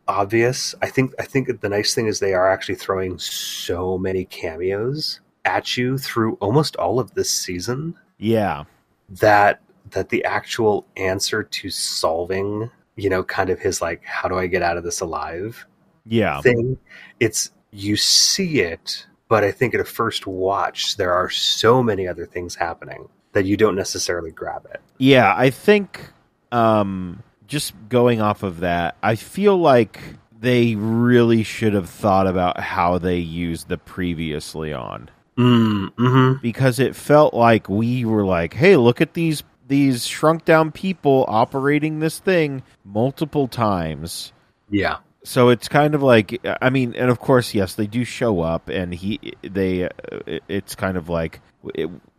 [0.07, 4.25] obvious i think i think the nice thing is they are actually throwing so many
[4.25, 8.65] cameos at you through almost all of this season Yeah.
[9.09, 14.35] that that the actual answer to solving you know kind of his like how do
[14.37, 15.65] i get out of this alive
[16.05, 16.41] Yeah.
[16.41, 16.77] thing
[17.19, 22.07] it's you see it but i think at a first watch there are so many
[22.07, 24.81] other things happening that you don't necessarily grab it.
[24.97, 26.09] Yeah, I think
[26.51, 29.99] um, just going off of that, I feel like
[30.39, 35.09] they really should have thought about how they used the previously on.
[35.37, 40.43] Mm, hmm because it felt like we were like, "Hey, look at these these shrunk
[40.43, 44.33] down people operating this thing multiple times."
[44.69, 44.97] yeah.
[45.23, 48.67] So it's kind of like I mean, and of course, yes, they do show up,
[48.69, 49.89] and he they uh,
[50.47, 51.39] it's kind of like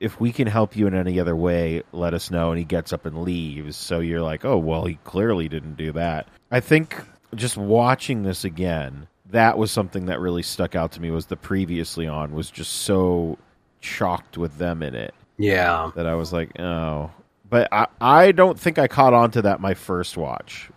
[0.00, 2.50] if we can help you in any other way, let us know.
[2.50, 3.76] And he gets up and leaves.
[3.76, 6.28] So you're like, oh well, he clearly didn't do that.
[6.50, 7.02] I think
[7.35, 11.11] just watching this again, that was something that really stuck out to me.
[11.11, 13.38] Was the previously on was just so
[13.81, 17.11] chocked with them in it yeah that I was like, oh.
[17.48, 20.70] But I, I don't think I caught on to that my first watch.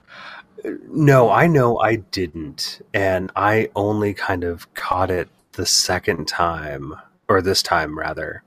[0.89, 2.81] No, I know I didn't.
[2.93, 6.93] And I only kind of caught it the second time,
[7.29, 8.43] or this time rather.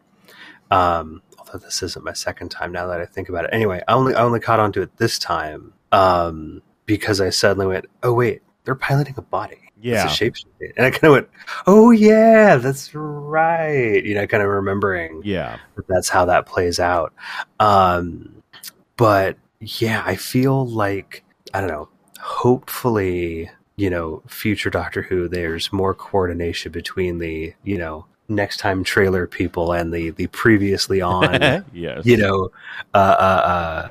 [0.70, 3.50] Um, although this isn't my second time now that I think about it.
[3.52, 7.66] Anyway, I only I only caught on to it this time um, because I suddenly
[7.66, 9.58] went, oh wait, they're piloting a body.
[9.80, 10.04] Yeah.
[10.06, 10.72] It's a shapeshifter.
[10.76, 11.28] And I kind of went,
[11.66, 14.04] oh yeah, that's right.
[14.04, 15.58] You know, kind of remembering Yeah.
[15.76, 17.14] that that's how that plays out.
[17.60, 18.42] Um,
[18.96, 21.88] but yeah, I feel like I don't know.
[22.20, 28.84] Hopefully, you know, future Doctor Who, there's more coordination between the you know next time
[28.84, 32.04] trailer people and the the previously on yes.
[32.04, 32.50] you know
[32.94, 33.42] uh, uh,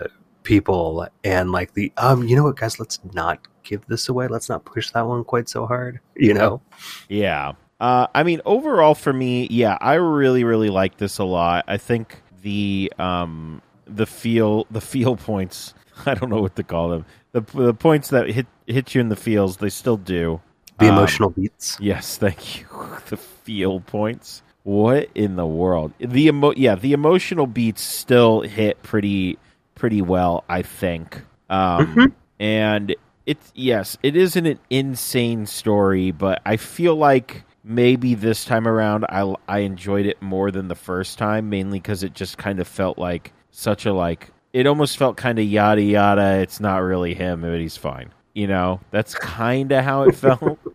[0.01, 0.07] uh,
[0.43, 4.47] people and like the um you know what guys let's not give this away let's
[4.47, 6.61] not push that one quite so hard you know
[7.09, 7.53] Yeah.
[7.79, 11.65] Uh, I mean, overall for me, yeah, I really, really like this a lot.
[11.67, 15.73] I think the um, the feel the feel points.
[16.05, 17.05] I don't know what to call them.
[17.33, 20.41] The the points that hit hit you in the feels, they still do.
[20.79, 22.65] The Um, emotional beats Yes, thank you.
[23.09, 24.41] The feel points.
[24.63, 25.93] What in the world?
[25.99, 29.37] The emo- yeah, the emotional beats still hit pretty
[29.75, 31.21] pretty well, I think.
[31.49, 32.11] Um Mhm.
[32.39, 38.67] and it's yes, it isn't an insane story, but I feel like maybe this time
[38.67, 42.59] around I I enjoyed it more than the first time, mainly cuz it just kind
[42.59, 46.39] of felt like such a like it almost felt kind of yada yada.
[46.41, 48.09] It's not really him, but he's fine.
[48.37, 50.59] You know, that's kind of how it felt.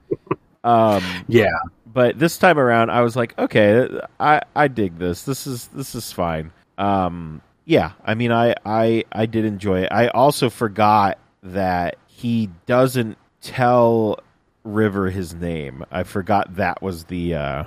[0.64, 1.50] Um, yeah
[1.92, 5.24] but this time around, I was like, okay, I I dig this.
[5.24, 6.52] This is this is fine.
[6.78, 9.88] Um, yeah, I mean, I I I did enjoy it.
[9.92, 14.20] I also forgot that he doesn't tell
[14.64, 15.84] River his name.
[15.90, 17.34] I forgot that was the.
[17.34, 17.64] Uh,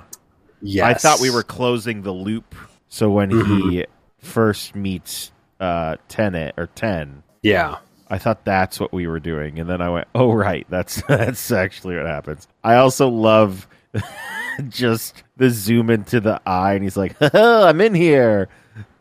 [0.62, 0.84] Yes.
[0.86, 2.54] I thought we were closing the loop.
[2.88, 3.84] So when he
[4.18, 5.30] first meets
[5.60, 7.76] uh, Tennant or Ten, Yeah.
[8.08, 11.50] I thought that's what we were doing, and then I went, "Oh, right, that's that's
[11.50, 13.66] actually what happens." I also love
[14.68, 18.48] just the zoom into the eye, and he's like, "I'm in here."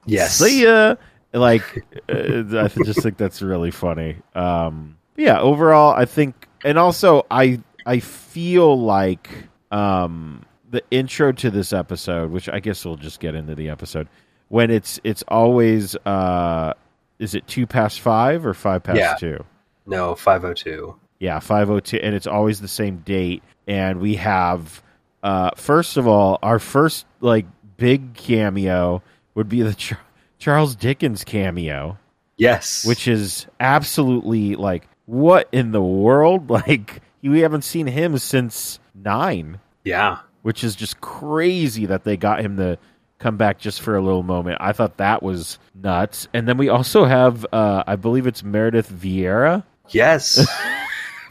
[0.05, 0.37] Yes.
[0.37, 0.95] See ya.
[1.33, 4.17] Like, uh, I just think that's really funny.
[4.35, 9.29] Um, yeah, overall, I think, and also, I I feel like
[9.71, 14.07] um, the intro to this episode, which I guess we'll just get into the episode,
[14.47, 16.73] when it's it's always uh,
[17.19, 19.15] is it two past five or five past Yeah.
[19.15, 19.43] two?
[19.85, 20.95] No, 502.
[21.19, 24.81] Yeah, 502 and it's always the same date and we have
[25.23, 27.45] uh first of all our first like
[27.77, 29.01] big cameo
[29.33, 29.99] would be the Char-
[30.39, 31.97] Charles Dickens cameo,
[32.37, 32.85] Yes.
[32.85, 36.49] which is absolutely like what in the world?
[36.49, 40.17] Like we haven't seen him since 9, Yeah.
[40.43, 42.77] which is just crazy that they got him to
[43.19, 44.57] come back just for a little moment.
[44.59, 46.27] I thought that was nuts.
[46.33, 50.45] And then we also have uh I believe it's Meredith Vieira Yes.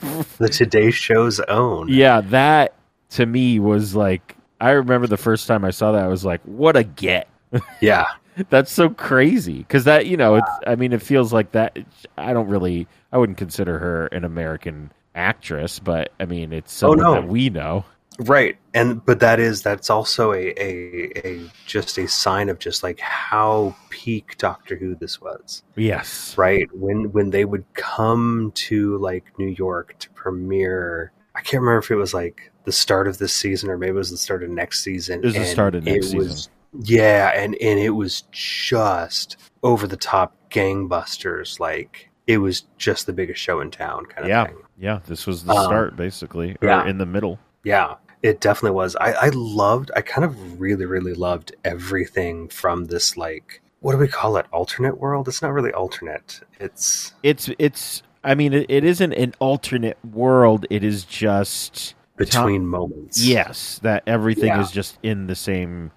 [0.39, 1.89] the Today Show's own.
[1.89, 2.75] Yeah, that
[3.11, 6.41] to me was like I remember the first time I saw that I was like,
[6.43, 7.29] what a get.
[7.81, 8.07] Yeah.
[8.51, 11.79] That's so crazy cuz that, you know, it's I mean it feels like that
[12.19, 16.97] I don't really I wouldn't consider her an American actress, but I mean it's Oh,
[16.97, 17.13] someone no.
[17.15, 17.85] that we know.
[18.21, 18.57] Right.
[18.75, 23.01] And but that is that's also a, a a just a sign of just like
[23.01, 25.63] how peak Doctor Who this was.
[25.77, 26.37] Yes.
[26.39, 26.69] Right?
[26.73, 31.91] When when they would come to like New York to premiere I can't remember if
[31.91, 34.51] it was like the start of this season or maybe it was the start of
[34.51, 35.19] next season.
[35.21, 36.49] It was the start of next it was-
[36.83, 41.59] Yeah, and and it was just over the top gangbusters.
[41.61, 44.47] Like it was just the biggest show in town kind of Yeah.
[44.47, 44.57] thing.
[44.79, 46.83] Yeah, this was the Um, start basically yeah.
[46.83, 47.39] or in the middle.
[47.65, 47.95] Yeah,
[48.25, 48.97] it definitely was.
[48.97, 53.99] I, I loved, I kind of really, really loved everything from this, like, what do
[53.99, 54.47] we call it?
[54.51, 55.29] Alternate world?
[55.29, 56.41] It's not really alternate.
[56.59, 62.67] It's, It's it's I mean it, it isn't an alternate world, it is just between
[62.67, 63.23] moments.
[63.23, 64.63] Yes, that everything Yeah.
[64.63, 65.91] is just in the same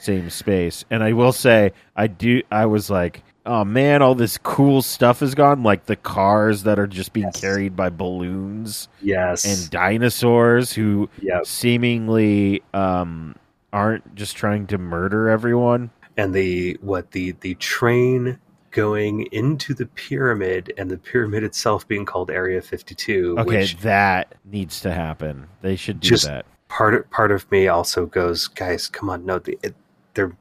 [0.00, 0.84] same space.
[0.90, 2.42] And I will say, I do.
[2.50, 5.62] I was like, oh man, all this cool stuff is gone.
[5.62, 7.40] Like the cars that are just being Yes.
[7.40, 9.44] carried by balloons Yes.
[9.44, 11.46] and dinosaurs who Yep.
[11.46, 13.34] seemingly um,
[13.72, 15.90] aren't just trying to murder everyone.
[16.16, 18.38] And the, what, the, the train
[18.70, 23.36] going into the pyramid and the pyramid itself being called Area 52.
[23.38, 25.46] Okay, Which that needs to happen.
[25.62, 26.44] They should do Just- that.
[26.68, 29.24] part of, part of me also goes, guys, come on.
[29.24, 29.74] No, the, it,
[30.14, 30.32] they're,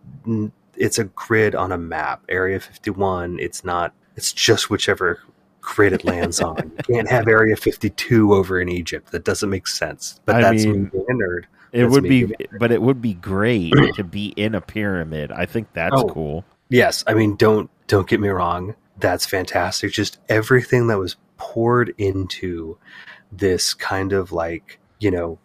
[0.77, 2.23] it's a grid on a map.
[2.29, 5.21] Area 51, it's not, it's just whichever
[5.61, 6.71] grid it lands on.
[6.87, 9.11] You can't have Area 52 over in Egypt.
[9.11, 10.19] That doesn't make sense.
[10.25, 11.43] But I that's mean, me nerd.
[11.73, 15.31] It That's would be, but it would be great to be in a pyramid.
[15.33, 16.07] I think that's Oh.
[16.07, 16.45] cool.
[16.69, 18.75] Yes, I mean, don't don't get me wrong.
[18.99, 19.91] That's fantastic.
[19.91, 22.77] Just everything that was poured into
[23.31, 25.39] this kind of like, you know,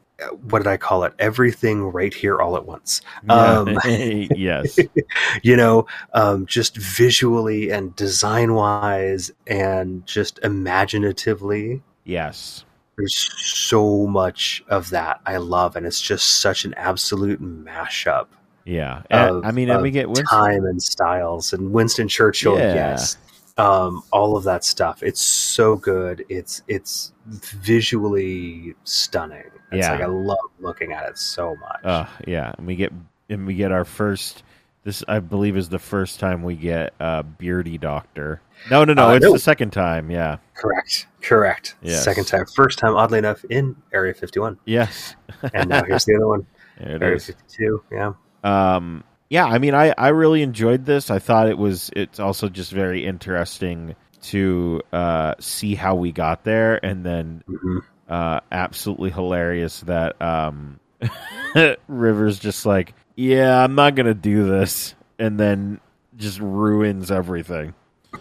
[0.48, 1.12] what did I call it?
[1.18, 3.00] Everything right here all at once.
[3.28, 4.78] Um, yes.
[5.42, 11.82] you know, um, just visually and design wise and just imaginatively.
[12.04, 12.64] Yes.
[12.96, 18.26] There's so much of that I love, and it's just such an absolute mashup
[18.66, 19.02] Yeah.
[19.10, 20.26] Of, I mean, and we get Winston.
[20.26, 22.74] time and styles, and Winston Churchill, Yeah.
[22.74, 23.16] yes,
[23.58, 25.02] um, all of that stuff.
[25.02, 26.24] It's so good.
[26.28, 29.44] It's it's visually stunning.
[29.70, 29.92] It's Yeah.
[29.92, 31.84] like I love looking at it so much.
[31.84, 32.52] Uh, yeah.
[32.58, 32.92] And we get
[33.28, 34.42] and we get our first.
[34.84, 38.42] This I believe is the first time we get uh, Beardy Doctor.
[38.70, 39.08] No, no, no.
[39.10, 39.32] Uh, it's no.
[39.32, 40.10] the second time.
[40.10, 40.38] Yeah.
[40.54, 41.76] correct, correct.
[41.82, 42.02] Yes.
[42.02, 45.14] Second time, first time, oddly enough, in Area 51, Yes.
[45.54, 46.46] and now here's the other one,
[46.80, 47.26] Area is.
[47.26, 47.84] 52.
[47.92, 48.12] Yeah,
[48.42, 51.10] Um, yeah, I mean, I, I really enjoyed this.
[51.10, 51.90] I thought it was.
[51.96, 57.78] It's also just very interesting to uh, see how we got there, and then hmm
[58.10, 60.78] uh, absolutely hilarious that um,
[61.88, 65.80] Rivers just like, yeah, I'm not gonna do this, and then
[66.18, 67.72] just ruins everything.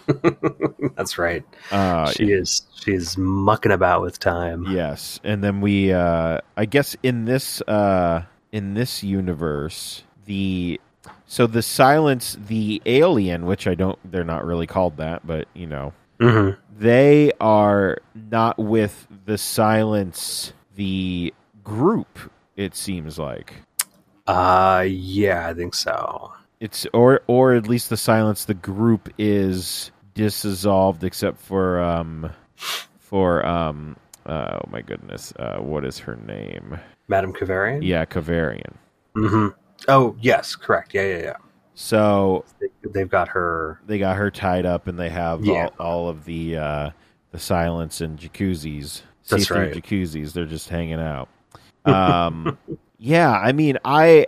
[0.95, 1.43] that's right.
[1.71, 4.65] Uh, she is she's mucking about with time.
[4.69, 8.23] Yes, and then we, uh, I guess, in this uh,
[8.53, 10.79] in this universe, the
[11.31, 15.65] so the silence, the alien, which I don't, they're not really called that, but you
[15.65, 22.19] know, hmm they are not with the silence, the group
[22.57, 23.53] It seems like
[24.27, 26.33] Uh, yeah, I think so.
[26.59, 28.43] it's or or at least the silence.
[28.45, 32.29] The group is dissolved except for um
[32.99, 36.77] for um uh, oh my goodness uh what is her name?
[37.07, 37.79] Madame Kovarian.
[37.83, 38.73] Yeah, Kovarian.
[39.15, 39.47] hmm
[39.87, 40.93] Oh, yes, correct.
[40.93, 41.35] Yeah, yeah, yeah.
[41.73, 43.79] So They, they've got her.
[43.87, 45.69] they got her tied up and they have Yeah.
[45.79, 46.89] all, all of the uh
[47.31, 49.73] the silence and jacuzzis That's right.
[49.73, 51.29] jacuzzis they're just hanging out
[51.85, 52.57] um
[52.99, 54.27] yeah i mean i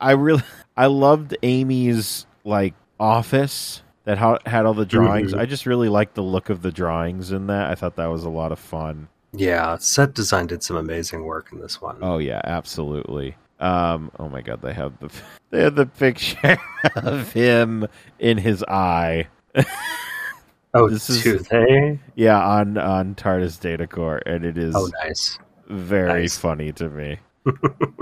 [0.00, 0.42] i really
[0.76, 5.40] i loved amy's like office that ha- had all the drawings Mhm.
[5.40, 8.22] i just really liked the look of the drawings in that i thought that was
[8.24, 11.98] a lot of fun Yeah, set design did some amazing work in this one.
[12.02, 15.10] oh yeah absolutely um oh my god they have the
[15.50, 16.58] they have the picture
[16.96, 17.86] of him
[18.18, 19.26] in his eye
[20.74, 22.00] oh, this is- do they?
[22.16, 25.38] Yeah, on on TARDIS Data Core, and it is Oh, nice.
[25.68, 26.36] very nice.
[26.36, 27.18] funny to me.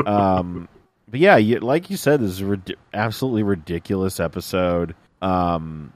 [0.06, 0.68] um,
[1.08, 4.94] but yeah, you, like you said, this is a rid- absolutely ridiculous episode.
[5.20, 5.92] Um,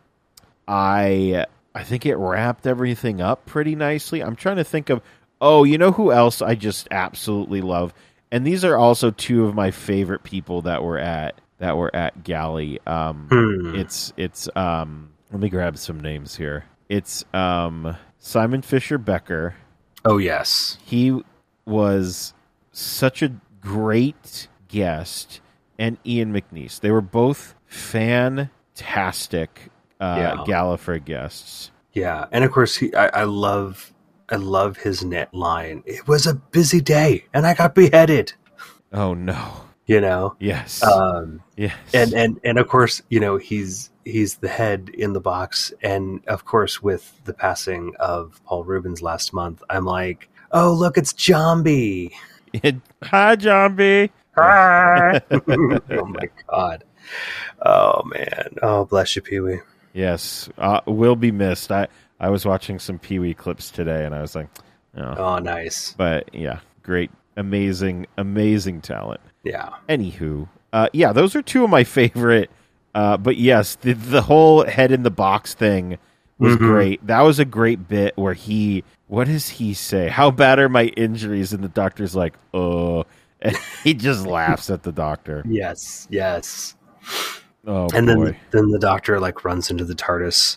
[0.69, 4.23] I I think it wrapped everything up pretty nicely.
[4.23, 5.01] I'm trying to think of
[5.41, 7.93] oh, you know who else I just absolutely love,
[8.33, 12.23] and these are also two of my favorite people that were at that were at
[12.25, 12.79] Galley.
[12.87, 13.75] Um, Hmm.
[13.75, 16.65] it's it's um let me grab some names here.
[16.89, 19.55] It's um Simon Fisher Becker.
[20.05, 20.79] Oh, yes.
[20.85, 21.21] He
[21.65, 22.33] was
[22.73, 25.41] such a great guest
[25.79, 26.79] and Ian McNeice.
[26.79, 29.71] They were both fantastic
[30.01, 30.35] uh Yeah.
[30.47, 31.71] Gallifrey guests.
[31.93, 33.91] Yeah, and of course, he, I, I love,
[34.29, 35.83] I love his net line.
[35.87, 38.33] It was a busy day, and I got beheaded.
[38.93, 39.63] Oh no.
[39.87, 40.83] You know, Yes.
[40.83, 41.73] um, yes.
[41.95, 46.27] and and and of course, you know, he's he's the head in the box, and
[46.27, 51.13] of course, with the passing of Paul Reubens last month, I'm like, oh look, it's
[51.13, 52.11] Jambi.
[53.05, 53.37] Hi,
[53.69, 54.11] B.
[54.37, 55.21] Hi.
[55.31, 56.83] oh my god.
[57.65, 58.57] Oh man.
[58.63, 59.61] Oh bless you, Pee Wee.
[59.93, 60.49] Yes.
[60.59, 61.71] Uh, will be missed.
[61.71, 61.87] I
[62.21, 64.49] I was watching some Pee Wee clips today and I was like,
[64.97, 65.15] oh.
[65.17, 65.95] Oh nice.
[65.97, 69.21] But yeah, great, amazing, amazing talent.
[69.45, 69.71] Yeah.
[69.89, 72.51] Anywho, uh, yeah, those are two of my favorite.
[72.95, 75.99] Uh, but yes, the the whole head in the box thing
[76.39, 76.59] was Mhm.
[76.59, 77.07] great.
[77.07, 80.09] That was a great bit where he, what does he say?
[80.09, 81.53] How bad are my injuries?
[81.53, 83.05] And the doctor's like, oh,
[83.43, 85.43] and he just laughs at the doctor.
[85.47, 86.09] Yes.
[86.11, 86.75] Yes.
[87.67, 90.57] Oh and boy, then then the doctor like runs into the TARDIS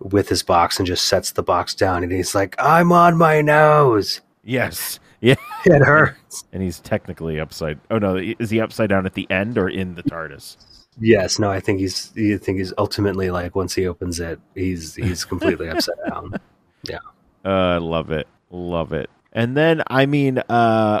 [0.00, 3.40] with his box and just sets the box down and he's like, I'm on my
[3.42, 4.20] nose.
[4.42, 5.36] yes, yeah.
[5.66, 6.44] It hurts.
[6.52, 7.78] And he's technically upside.
[7.90, 10.56] Oh no, is he upside down at the end or in the TARDIS?
[11.00, 14.94] yes, no, I think he's I think he's ultimately like once he opens it, he's
[14.94, 16.34] he's completely upside down.
[16.84, 16.98] Yeah.
[17.44, 19.10] Uh, I love it, love it.
[19.32, 21.00] And then I mean, uh,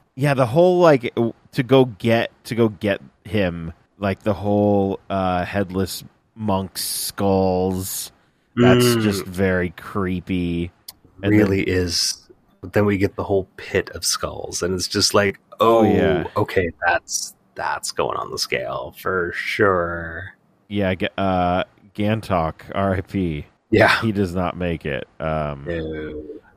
[0.14, 1.14] yeah, the whole like
[1.52, 6.04] to go get to go get him, like the whole uh headless
[6.38, 8.12] monk skulls.
[8.56, 9.02] That's Mm.
[9.02, 10.70] just very creepy.
[11.22, 12.28] And really is.
[12.60, 15.82] But then we get the whole pit of skulls, and it's just like, oh, Oh,
[15.82, 16.24] yeah.
[16.36, 20.34] okay, that's that's going on the scale for sure.
[20.68, 21.64] Yeah, uh,
[21.96, 23.46] Gantok, R.I.P.
[23.70, 24.00] Yeah.
[24.00, 25.06] He does not make it.
[25.20, 25.66] Um.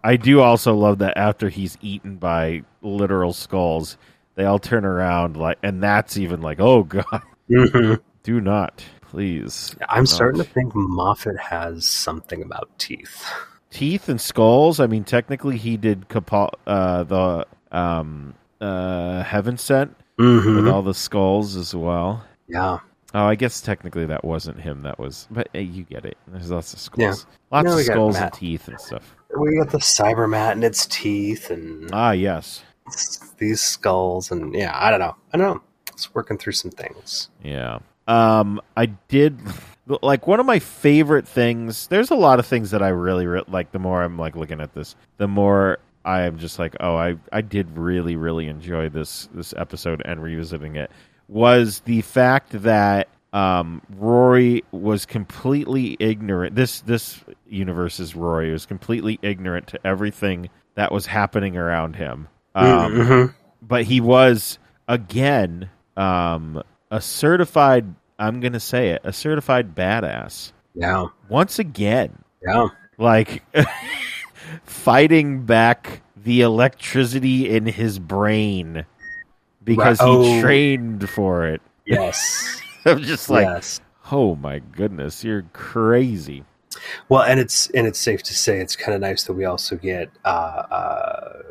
[0.04, 3.98] I do also love that after he's eaten by literal skulls,
[4.36, 8.00] they all turn around like, and that's even like, oh god, Mhm.
[8.24, 9.76] do not, please.
[9.90, 13.26] I'm starting to think Moffat has something about teeth.
[13.70, 14.80] teeth and skulls.
[14.80, 20.56] I mean, technically, he did Capal- uh, the um, uh, Heaven Sent Mm-hmm.
[20.56, 22.24] with all the skulls as well.
[22.48, 22.80] Yeah.
[23.14, 24.84] Oh, I guess technically that wasn't him.
[24.84, 26.18] That was, but hey, you get it.
[26.28, 27.62] There's lots of skulls, Yeah.
[27.64, 29.16] lots of skulls and teeth and stuff.
[29.38, 32.62] We got the Cybermat and its teeth and Ah, yes,
[33.38, 35.16] these skulls and yeah, I don't know.
[35.34, 35.62] I don't know.
[35.88, 37.30] It's working through some things.
[37.44, 37.80] yeah.
[38.12, 39.40] Um, I did
[40.02, 41.88] like one of my favorite things.
[41.88, 43.72] There's a lot of things that I really re- like.
[43.72, 47.16] The more I'm like looking at this, the more I am just like, oh, I
[47.32, 50.92] I did really really enjoy this this episode and revisiting it
[51.28, 56.56] was the fact that um, Rory was completely ignorant.
[56.56, 62.28] This this universe's Rory was completely ignorant to everything that was happening around him.
[62.56, 63.34] Um, Mhm.
[63.62, 67.96] but he was again um, a certified.
[68.22, 70.52] I'm gonna say it, a certified badass.
[70.76, 71.08] Yeah.
[71.30, 72.68] Once again, Yeah.
[72.98, 73.44] like
[74.66, 78.86] fighting back the electricity in his brain
[79.64, 80.08] because Right.
[80.10, 80.42] he Oh.
[80.42, 81.62] trained for it.
[81.86, 82.62] Yes.
[82.86, 83.82] I'm just like, yes.
[84.12, 86.44] oh my goodness, you're crazy.
[87.10, 89.76] Well, and it's and it's safe to say it's kind of nice that we also
[89.76, 91.42] get uh, uh,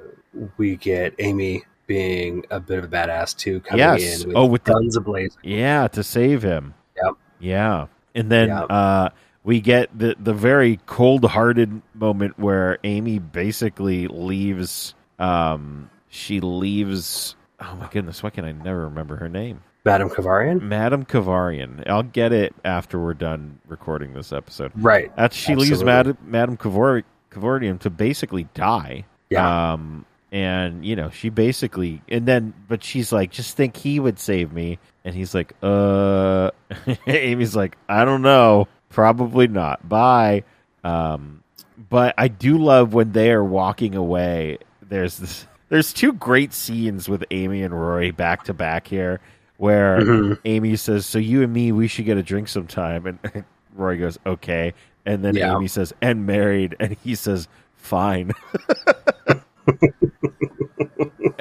[0.56, 4.22] we get Amy being a bit of a badass too, coming Yes.
[4.22, 5.36] in with Oh, with the- guns ablaze.
[5.42, 6.74] Yeah, to save him.
[7.02, 7.14] Yep.
[7.40, 7.86] Yeah.
[8.14, 8.66] And then Yep.
[8.70, 9.08] uh,
[9.42, 14.94] we get the, the very cold hearted moment where Amy basically leaves.
[15.18, 17.34] Um, she leaves.
[17.58, 19.62] Oh my goodness, why can I never remember her name?
[19.84, 21.82] Madame Kovarian, Madame Kovarian.
[21.88, 24.70] I'll get it after we're done recording this episode.
[24.76, 25.10] right?
[25.16, 25.86] That's she leaves Absolutely.
[25.86, 29.06] Madame Madame Kavar- Kovarian to basically die.
[29.30, 33.98] Yeah, Um, and you know, she basically, and then, but she's like, just think he
[34.00, 36.50] would save me, and he's like, uh,
[37.06, 39.88] Amy's like, I don't know, probably not.
[39.88, 40.44] Bye.
[40.84, 41.42] Um,
[41.88, 44.58] but I do love when they are walking away.
[44.82, 45.46] There's this.
[45.68, 49.20] There's two great scenes with Amy and Rory back to back here,
[49.56, 50.38] where.
[50.44, 54.18] Amy says, "So you and me, we should get a drink sometime," and Rory goes,
[54.26, 54.74] "Okay,"
[55.06, 55.54] and then Yeah.
[55.56, 58.32] Amy says, "And married," and he says, "Fine."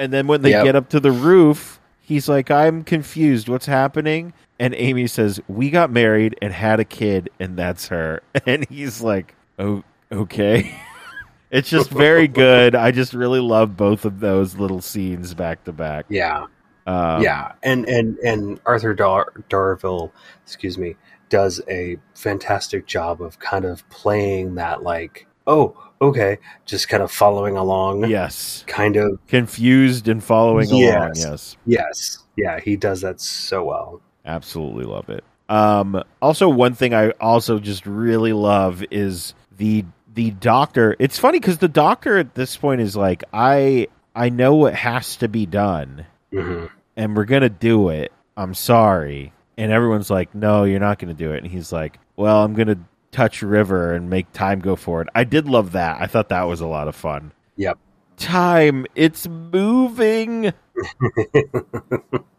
[0.00, 0.64] and then when they Yep.
[0.64, 3.48] get up to the roof, he's like, "I'm confused.
[3.48, 8.22] What's happening?" And Amy says, "We got married and had a kid, and that's her."
[8.46, 10.74] And he's like, "Oh, okay."
[11.50, 12.74] it's just very good.
[12.74, 16.06] I just really love both of those little scenes back to back.
[16.08, 16.46] yeah,
[16.86, 17.52] Um, yeah.
[17.62, 20.10] And and and Arthur Dar- Darvill,
[20.44, 20.96] excuse me,
[21.28, 27.10] does a fantastic job of kind of playing that like, oh, okay, just kind of
[27.12, 28.08] following along.
[28.08, 28.64] Yes.
[28.66, 29.18] kind of.
[29.28, 30.82] Confused and following along.
[31.14, 31.24] Yes.
[31.24, 31.56] Yes.
[31.66, 34.00] Yes, yeah, he does that so well.
[34.24, 35.24] Absolutely love it.
[35.48, 39.84] Um, also, one thing I also just really love is the
[40.14, 40.96] the doctor.
[40.98, 45.16] It's funny because the doctor at this point is like, I I know what has
[45.16, 48.12] to be done, hmm and we're gonna do it.
[48.36, 52.44] I'm sorry, and everyone's like, No, you're not gonna do it, and he's like, Well,
[52.44, 52.78] I'm gonna
[53.12, 55.08] touch River and make time go forward.
[55.14, 56.00] I did love that.
[56.00, 57.32] I thought that was a lot of fun.
[57.56, 57.78] Yep.
[58.16, 60.46] Time, it's moving.
[60.46, 60.54] and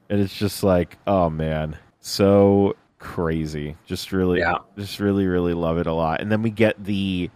[0.10, 4.58] it's just like oh man so crazy just really Yeah.
[4.78, 7.30] just really really love it a lot and then we get the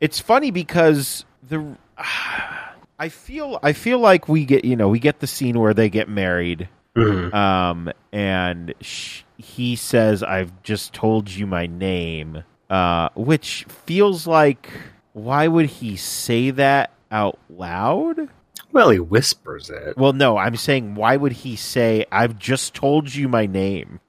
[0.00, 5.18] it's funny because the i feel i feel like we get you know we get
[5.20, 7.34] the scene where they get married Mhm.
[7.34, 14.70] um and sh- he says i've just told you my name uh which feels like
[15.12, 18.28] why would he say that out loud
[18.72, 19.96] Well, he whispers it.
[19.96, 24.00] well, no, I'm saying why would he say I've just told you my name?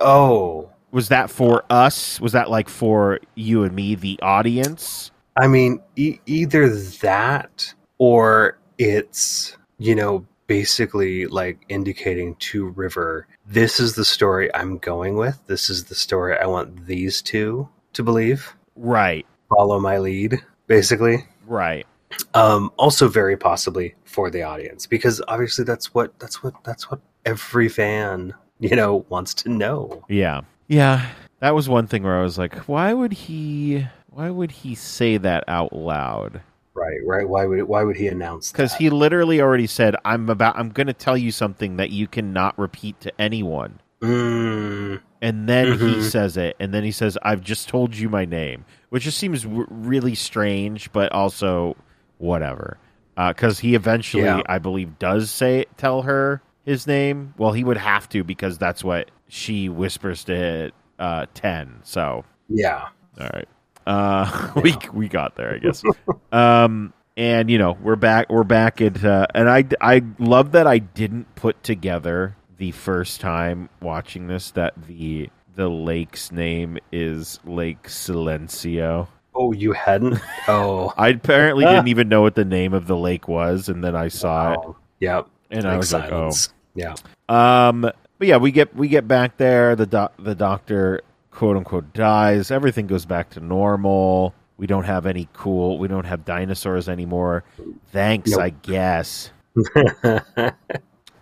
[0.00, 2.20] Oh, Was that for us?
[2.20, 5.10] Was that like for you and me, the audience?
[5.36, 13.80] I mean, e- either that or it's, you know, basically like indicating to River, this
[13.80, 15.38] is the story I'm going with.
[15.48, 18.54] This is the story I want these two to believe.
[18.76, 21.24] Right, Follow my lead, basically.
[21.46, 21.86] right.
[22.34, 27.00] Um, also very possibly for the audience because obviously that's what that's what that's what
[27.24, 30.04] every fan, you know, wants to know.
[30.08, 30.42] Yeah.
[30.68, 31.06] Yeah.
[31.40, 35.16] That was one thing where I was like, why would he why would he say
[35.18, 36.40] that out loud?
[36.74, 37.28] Right, right.
[37.28, 38.58] Why would why would he announce that?
[38.58, 42.06] Cuz he literally already said I'm about I'm going to tell you something that you
[42.06, 43.80] cannot repeat to anyone.
[44.02, 46.02] Mm, and then he Mhm.
[46.02, 49.42] says it, and then he says, "I've just told you my name," which just seems
[49.42, 51.76] w- really strange, but also
[52.18, 52.76] whatever.
[53.16, 54.42] Because he eventually, Yeah.
[54.46, 57.32] I believe, does say tell her his name.
[57.38, 61.76] Well, he would have to because that's what she whispers to uh, Ten.
[61.84, 62.88] So, yeah.
[63.20, 63.48] all right,
[63.86, 65.82] uh, we we got there, I guess.
[66.32, 68.28] um, and you know, we're back.
[68.30, 73.20] We're back at, uh, and I I love that I didn't put together the first
[73.20, 79.06] time watching this that the the lake's name is Lake Silencio.
[79.34, 80.20] Oh, you hadn't?
[80.48, 83.94] Oh, I apparently didn't even know what the name of the lake was, and then
[83.96, 84.60] I saw it.
[85.00, 85.28] Yep.
[85.50, 86.48] and I was silence.
[86.48, 86.94] Like, "Oh."
[87.28, 87.68] Yeah.
[87.68, 87.82] Um,
[88.18, 89.76] but yeah, we get we get back there.
[89.76, 92.50] The doc, the doctor, quote unquote, dies.
[92.50, 94.34] Everything goes back to normal.
[94.56, 95.78] We don't have any cool.
[95.78, 97.44] We don't have dinosaurs anymore.
[97.92, 98.40] Thanks, Nope.
[98.40, 99.30] I guess.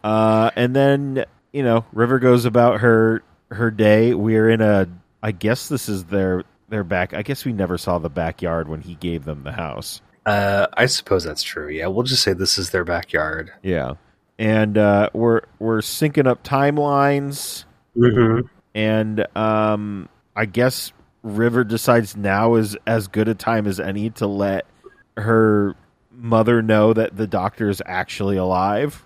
[0.05, 4.14] Uh, and then you know, River goes about her her day.
[4.14, 4.88] We're in a.
[5.22, 7.14] I guess this is their their back.
[7.14, 10.00] I guess we never saw the backyard when he gave them the house.
[10.26, 11.68] uh, I suppose that's true.
[11.68, 13.53] Yeah, we'll just say this is their backyard.
[13.62, 13.94] Yeah,
[14.38, 17.64] and uh, we're we're syncing up timelines,
[17.96, 18.46] Mm-hmm.
[18.74, 20.92] and um, I guess
[21.22, 24.66] River decides now is as good a time as any to let
[25.16, 25.76] her
[26.11, 29.05] mother know that the doctor is actually alive.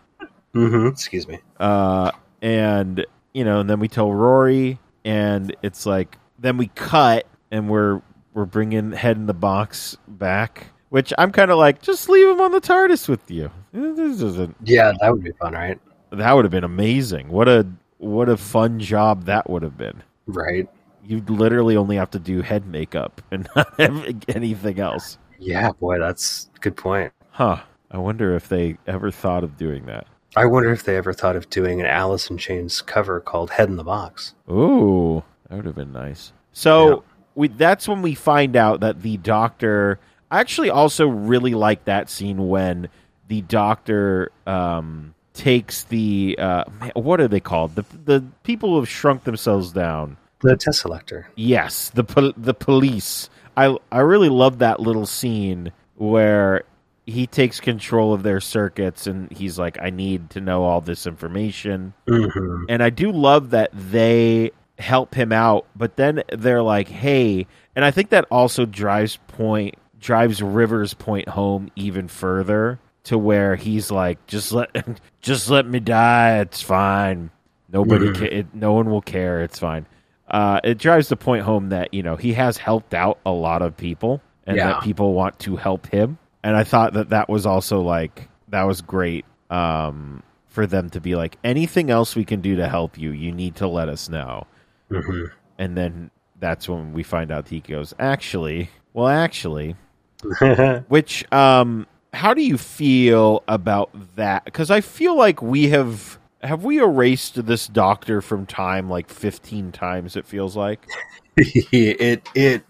[0.57, 0.87] Mm-hmm.
[0.89, 1.39] Excuse me.
[1.61, 2.11] uh,
[2.43, 3.05] and
[3.35, 8.01] you know, and then we tell Rory, and it's like then we cut, and we're
[8.35, 12.41] we're bringing head in the box back Which I'm kind of like, just leave him
[12.41, 13.51] on the TARDIS with you.
[13.73, 14.55] This isn't.
[14.63, 15.79] Yeah, that would be fun, right?
[16.13, 17.29] That would have been amazing.
[17.29, 17.67] What a
[17.99, 20.03] what a fun job that would have been.
[20.27, 20.69] Right.
[21.05, 25.19] You literally only have to do head makeup and not have anything else.
[25.39, 27.13] Yeah, boy, that's a good point.
[27.31, 27.61] Huh.
[27.91, 30.07] I wonder if they ever thought of doing that.
[30.37, 33.69] I wonder if they ever thought of doing an Alice in Chains cover called Head
[33.69, 34.35] in the Box.
[34.51, 36.33] Ooh, that would have been nice.
[36.53, 36.97] So Yeah.
[37.35, 39.99] we that's when we find out that the doctor.
[40.31, 42.89] I actually also really like that scene when
[43.29, 46.65] the doctor um, takes the uh,
[46.95, 47.75] what are they called?
[47.77, 50.17] The the people who have shrunk themselves down.
[50.41, 51.25] The Teselecta.
[51.37, 53.31] Yes, the pol- the police.
[53.57, 56.65] I I really love that little scene where
[57.07, 61.07] he takes control of their circuits and he's like, I need to know all this
[61.07, 61.95] information.
[62.09, 62.65] Mm-hmm.
[62.69, 67.85] And I do love that they help him out, but then they're like, "Hey," and
[67.85, 73.91] I think that also drives point drives Rivers point home even further to where he's
[73.91, 74.69] like, "Just let
[75.23, 76.41] just let me die.
[76.41, 77.31] It's fine.
[77.73, 78.17] Nobody Mhm.
[78.19, 79.43] ca- it, no one will care.
[79.43, 79.87] It's fine."
[80.29, 83.63] Uh, it drives the point home that you know he has helped out a lot
[83.63, 84.73] of people, and Yeah.
[84.73, 86.19] that people want to help him.
[86.47, 91.01] And I thought that that was also like that was great um, for them to
[91.01, 93.11] be like anything else we can do to help you.
[93.11, 94.47] You need to let us know.
[94.89, 95.25] Mm-hmm.
[95.59, 99.75] And then that's when we find out he goes actually, well, actually,
[100.87, 104.45] which um, how do you feel about that?
[104.45, 109.73] Because I feel like we have have we erased this doctor from time like fifteen
[109.73, 110.15] times.
[110.15, 110.87] It feels like.
[111.37, 112.63] it it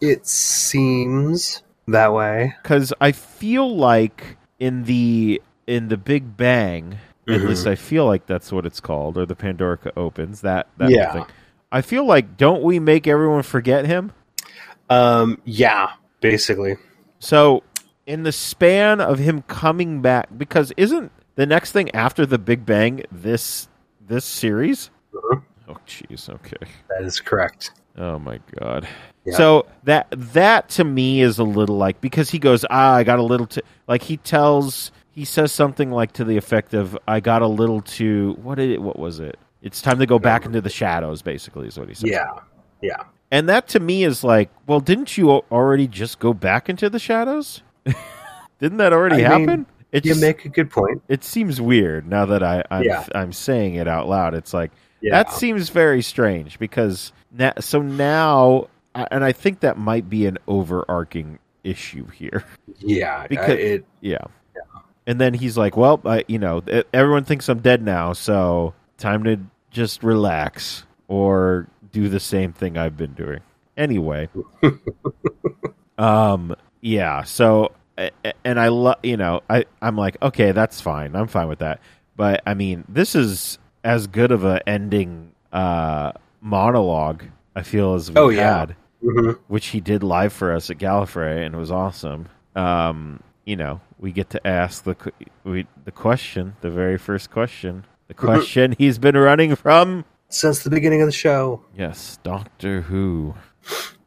[0.00, 2.54] it seems that way.
[2.62, 7.48] because I feel like in the in the Big Bang, at Mhm.
[7.48, 10.40] least I feel like that's what it's called, or the Pandorica Opens.
[10.42, 11.12] That that Yeah.
[11.12, 11.24] thing.
[11.72, 14.12] I feel like don't we make everyone forget him?
[14.88, 16.76] Um, yeah, basically.
[17.18, 17.62] So
[18.06, 22.64] in the span of him coming back, because isn't the next thing after the Big
[22.64, 23.68] Bang this
[24.08, 24.90] this series?
[25.12, 25.42] Mhm.
[25.68, 26.28] Oh, jeez.
[26.30, 26.56] Okay.
[26.88, 27.72] That is correct.
[27.96, 28.88] Oh my god.
[29.24, 29.36] Yeah.
[29.36, 33.18] So that that to me is a little like because he goes, ah, I got
[33.18, 37.20] a little too like he tells he says something like to the effect of I
[37.20, 39.38] got a little too what did it what was it?
[39.62, 42.10] It's time to go back into the shadows, basically, is what he said.
[42.10, 42.38] Yeah,
[42.80, 43.02] yeah.
[43.32, 47.00] And that to me is like, well, didn't you already just go back into the
[47.00, 47.62] shadows?
[48.60, 51.02] didn't that already I mean, You make a good point.
[51.08, 53.06] it seems weird now that I I'm, Yeah.
[53.14, 54.34] I'm saying it out loud.
[54.34, 54.70] It's like
[55.00, 55.12] Yeah.
[55.22, 60.38] that seems very strange because na- so now, and I think that might be an
[60.48, 62.44] overarching issue here.
[62.78, 63.84] yeah, because- uh, it.
[64.00, 64.18] Yeah.
[65.08, 66.62] And then he's like, "Well, I, you know,
[66.92, 69.38] everyone thinks I'm dead now, so time to
[69.70, 73.38] just relax or do the same thing I've been doing."
[73.76, 74.28] Anyway,
[75.98, 77.22] um, yeah.
[77.22, 77.72] So,
[78.44, 81.16] and I love, you know, I I'm like, okay, that's fine.
[81.16, 81.80] I'm fine with that.
[82.16, 87.24] But I mean, this is as good of a ending uh monologue
[87.54, 88.58] I feel as we Oh, yeah.
[88.58, 89.38] had mhm.
[89.48, 92.28] which he did live for us at Gallifrey, and it was awesome.
[92.54, 94.96] Um, you know, we get to ask the
[95.44, 100.04] we, the question, the very first question, the question he's been running from.
[100.28, 101.62] Since the beginning of the show.
[101.76, 103.34] Yes, Doctor Who,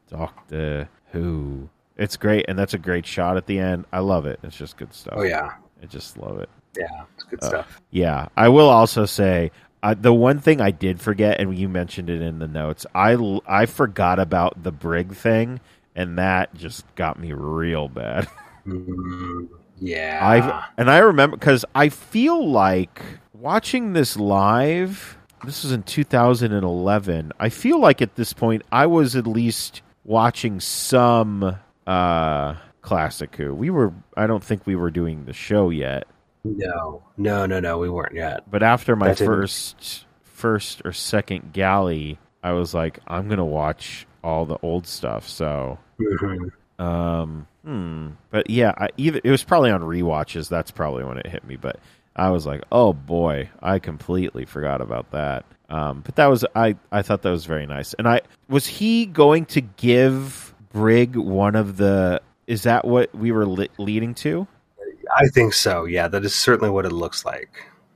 [0.10, 1.70] Doctor Who.
[2.00, 3.86] It's great, and that's a great shot at the end.
[3.94, 4.40] I love it.
[4.42, 5.14] It's just good stuff.
[5.18, 5.52] Oh yeah,
[5.84, 6.50] I just love it.
[6.78, 7.04] yeah.
[7.16, 7.82] It's good Uh, stuff.
[7.92, 9.52] Yeah, I will also say
[9.84, 12.86] uh, the one thing I did forget, and you mentioned it in the notes.
[12.96, 13.16] I
[13.48, 15.60] I forgot about the brig thing,
[15.96, 18.28] and that just got me real bad.
[18.66, 19.48] Mm,
[19.80, 20.20] yeah.
[20.22, 23.02] I and I remember because I feel like
[23.34, 25.18] watching this live.
[25.46, 27.32] This was in 2011.
[27.40, 31.56] I feel like at this point I was at least watching some
[31.90, 33.54] uh classic Who.
[33.54, 33.94] We were.
[34.16, 36.08] I don't think we were doing the show yet.
[36.44, 37.78] no, no, no, no.
[37.78, 38.50] We weren't yet.
[38.50, 43.44] But after my That didn't- first first or second galley, I was like, I'm gonna
[43.46, 45.28] watch all the old stuff.
[45.28, 46.52] So, Mhm.
[46.82, 48.08] um, hmm.
[48.32, 50.48] But yeah, I, either it was probably on rewatches.
[50.50, 51.58] That's probably when it hit me.
[51.58, 51.78] But
[52.16, 55.46] I was like, oh boy, I completely forgot about that.
[55.70, 56.76] Um, but that was I.
[56.92, 57.94] I thought that was very nice.
[57.96, 62.22] And I was he going to give Brig one of the.
[62.48, 64.48] Is that what we were li- leading to?
[65.16, 65.86] I think so.
[65.86, 67.50] Yeah, that is certainly what it looks like.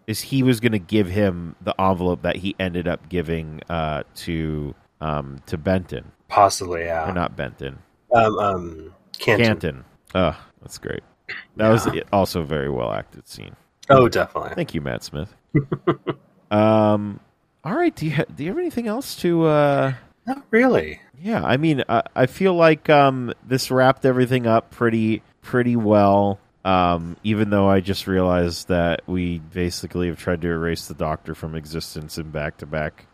[0.08, 4.04] is he was going to give him the envelope that he ended up giving uh,
[4.16, 7.12] to um, to Benton, Possibly, or yeah.
[7.14, 7.78] not Benton,
[8.14, 9.46] Um, um, Canton.
[9.46, 9.86] Canton.
[10.16, 11.02] Oh, that's great.
[11.58, 13.56] That was also a very well acted scene.
[13.90, 14.54] Oh, definitely.
[14.56, 15.34] Thank you, Matt Smith.
[16.52, 17.20] um,
[17.64, 17.96] all right.
[17.96, 19.94] Do you ha- do you have anything else to uh,
[20.26, 21.02] Not really.
[21.22, 26.40] Yeah, I mean, I, I feel like um, this wrapped everything up pretty pretty well.
[26.66, 31.36] Um, even though I just realized that we basically have tried to erase the Doctor
[31.36, 33.06] from existence in back to back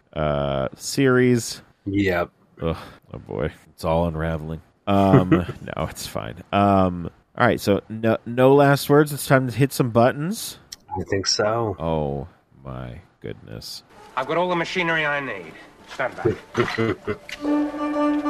[0.76, 1.62] series.
[1.86, 2.30] Yep.
[2.62, 2.78] Ugh,
[3.14, 4.62] oh boy, it's all unraveling.
[4.86, 5.30] Um,
[5.78, 6.36] no, it's fine.
[6.52, 9.14] Um, all right, so no no last words.
[9.14, 10.60] It's time to hit some buttons.
[11.00, 11.76] I think so.
[11.80, 12.28] Oh
[12.64, 13.84] my goodness.
[14.18, 15.54] I've got all the machinery I need.
[15.94, 16.28] Stand back.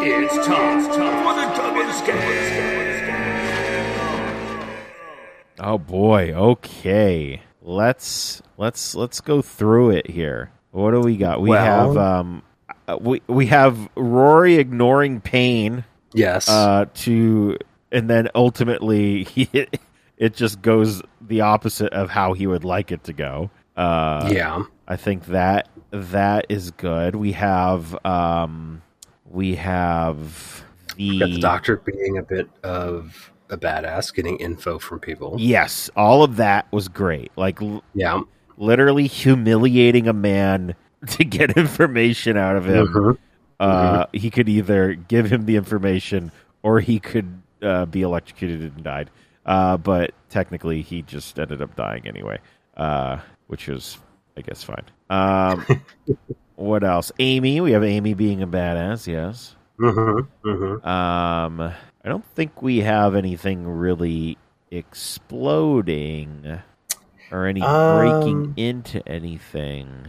[0.01, 2.19] It's time, time for the double scan.
[5.59, 6.31] Oh boy.
[6.33, 7.41] Okay.
[7.61, 10.51] Let's let's let's go through it here.
[10.71, 11.41] What do we got?
[11.41, 12.43] We Well- have um
[12.87, 15.83] uh, we we have Rory ignoring pain
[16.13, 16.47] Yes.
[16.49, 17.57] uh to
[17.91, 19.49] and then ultimately he
[20.17, 23.49] it just goes the opposite of how he would like it to go.
[23.75, 24.63] Uh yeah.
[24.89, 27.15] I think that that is good.
[27.15, 28.81] We have um
[29.25, 30.63] we have
[30.97, 35.35] the, the doctor being a bit of a badass, getting info from people.
[35.39, 37.31] Yes, all of that was great.
[37.35, 37.59] Like
[37.93, 38.21] Yeah.
[38.57, 40.75] literally humiliating a man
[41.07, 42.87] to get information out of him.
[42.87, 43.17] Mhm.
[43.59, 46.31] Uh, he could either give him the information
[46.63, 49.09] or he could uh, be electrocuted and died.
[49.45, 52.39] Uh, but technically, he just ended up dying anyway,
[52.77, 53.17] uh,
[53.47, 53.97] which was,
[54.37, 54.85] I guess, fine.
[55.09, 55.65] Um,
[56.55, 57.11] what else?
[57.19, 57.59] Amy.
[57.61, 59.07] We have Amy being a badass.
[59.07, 59.55] Yes.
[59.79, 60.27] Mhm.
[60.43, 60.85] Mhm.
[60.85, 64.37] Um, I don't think we have anything really
[64.71, 66.59] exploding
[67.31, 70.07] or any breaking Um, into anything.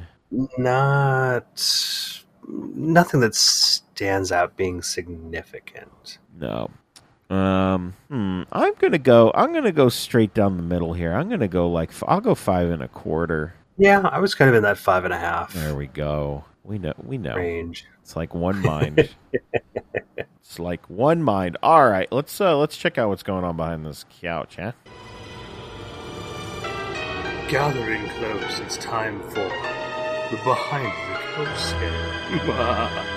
[0.58, 1.44] Not
[2.48, 6.18] nothing that stands out being significant.
[6.38, 6.70] No.
[7.30, 9.30] Um, hmm, I'm gonna go.
[9.34, 11.12] I'm gonna go straight down the middle here.
[11.12, 13.54] I'm gonna go like I'll go five and a quarter.
[13.80, 16.44] Yeah, I was kind of in that five and a half There we go.
[16.64, 16.92] We know.
[17.02, 17.34] We know.
[17.34, 17.86] range.
[18.02, 19.08] It's like one mind.
[20.16, 21.56] it's like one mind.
[21.62, 24.72] All right, let's uh let's check out what's going on behind this couch, huh?
[27.48, 33.06] Gathering close, it's time for the behind the coast scan.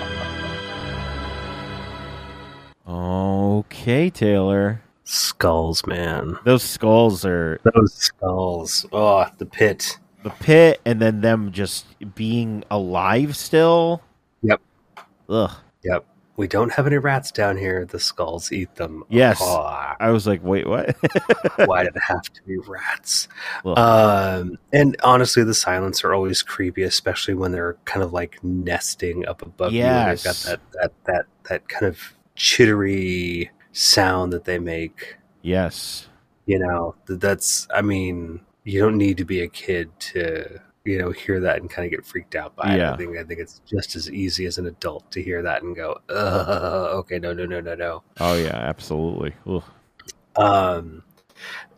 [2.86, 4.82] Okay, Taylor.
[5.04, 6.38] Skulls, man.
[6.44, 8.84] Those skulls are Those skulls.
[8.92, 9.98] Oh, the pit.
[10.24, 14.02] The pit, and then them just being alive still.
[14.42, 14.60] Yep.
[15.28, 15.52] Ugh.
[15.84, 16.06] Yep.
[16.36, 17.84] We don't have any rats down here.
[17.84, 19.04] The skulls eat them.
[19.08, 19.40] Yes.
[19.40, 20.96] I was like, wait, what?
[21.66, 23.28] why did it have to be rats?
[23.64, 23.78] Ugh.
[23.78, 29.24] Um, and honestly, the silence are always creepy, especially when they're kind of like nesting
[29.28, 29.82] up above you.
[29.84, 32.00] and They've got that, that that that kind of
[32.34, 35.16] chittery sound that they make.
[35.42, 36.08] yes.
[36.46, 37.66] You know, that's.
[37.72, 41.70] I mean, you don't need to be a kid to you know hear that and
[41.70, 42.80] kind of get freaked out by it.
[42.82, 45.74] I think I think it's just as easy as an adult to hear that and
[45.76, 48.02] go, okay, no, no, no, no, no.
[48.20, 49.34] Oh yeah, absolutely.
[49.46, 49.62] Ugh.
[50.36, 51.02] Um,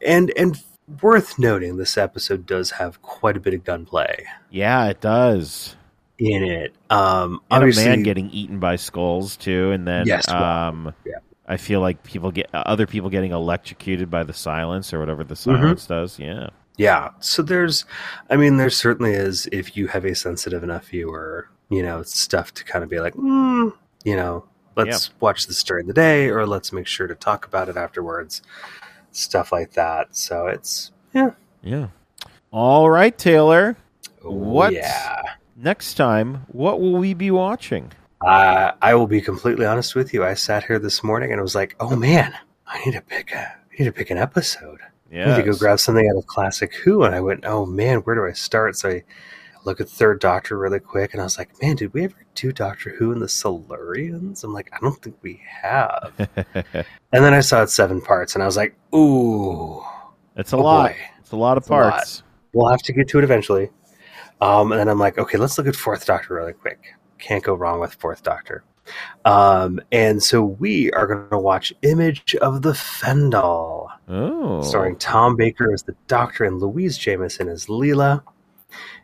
[0.04, 0.62] and and
[1.02, 5.76] worth noting, this episode does have quite a bit of gunplay Yeah, it does.
[6.18, 6.74] in it.
[6.90, 11.18] Um, And a man getting eaten by skulls too, and then Yes, um, yeah.
[11.46, 15.34] I feel like people get other people getting electrocuted by the silence or whatever the
[15.34, 15.56] Mm-hmm.
[15.62, 16.18] silence does.
[16.18, 16.48] Yeah.
[16.76, 17.10] Yeah.
[17.20, 17.84] So there's,
[18.30, 19.48] I mean, there certainly is.
[19.52, 23.14] If you have a sensitive enough viewer, you know, stuff to kind of be like,
[23.14, 23.72] mm,
[24.04, 24.44] you know,
[24.76, 28.42] let's watch this during the day, or let's make sure to talk about it afterwards.
[29.12, 30.14] Stuff like that.
[30.16, 31.30] So it's yeah.
[31.62, 31.88] Yeah.
[32.52, 33.76] All right, Taylor.
[34.24, 34.72] Oh, What?
[34.72, 35.22] Yeah.
[35.56, 37.90] Next time, what will we be watching?
[38.24, 40.24] Uh, I will be completely honest with you.
[40.24, 42.34] I sat here this morning and I was like, "Oh man,
[42.66, 44.80] I need to pick a, I need to pick an episode.
[45.12, 47.98] I need to go grab something out of Classic Who." And I went, "Oh man,
[48.00, 49.04] where do I start?" So I
[49.64, 52.52] look at Third Doctor really quick, and I was like, "Man, did we ever do
[52.52, 56.12] Doctor Who and the Silurians?" I'm like, "I don't think we have."
[56.54, 56.84] and
[57.24, 59.82] then I saw it seven parts, and I was like, "Ooh,
[60.36, 60.90] it's a Oh, lot.
[60.90, 60.96] boy.
[61.20, 61.90] It's a lot of It's a lot.
[61.92, 62.22] parts.
[62.52, 63.70] we'll have to get to it eventually."
[64.40, 66.94] Um, and then I'm like, "Okay, let's look at Fourth Doctor really quick.
[67.18, 68.64] Can't go wrong with Fourth Doctor."
[69.24, 74.62] Um, and so we are going to watch Image of the Fendal, Oh.
[74.62, 78.22] starring Tom Baker as the Doctor and Louise Jameson as Leela.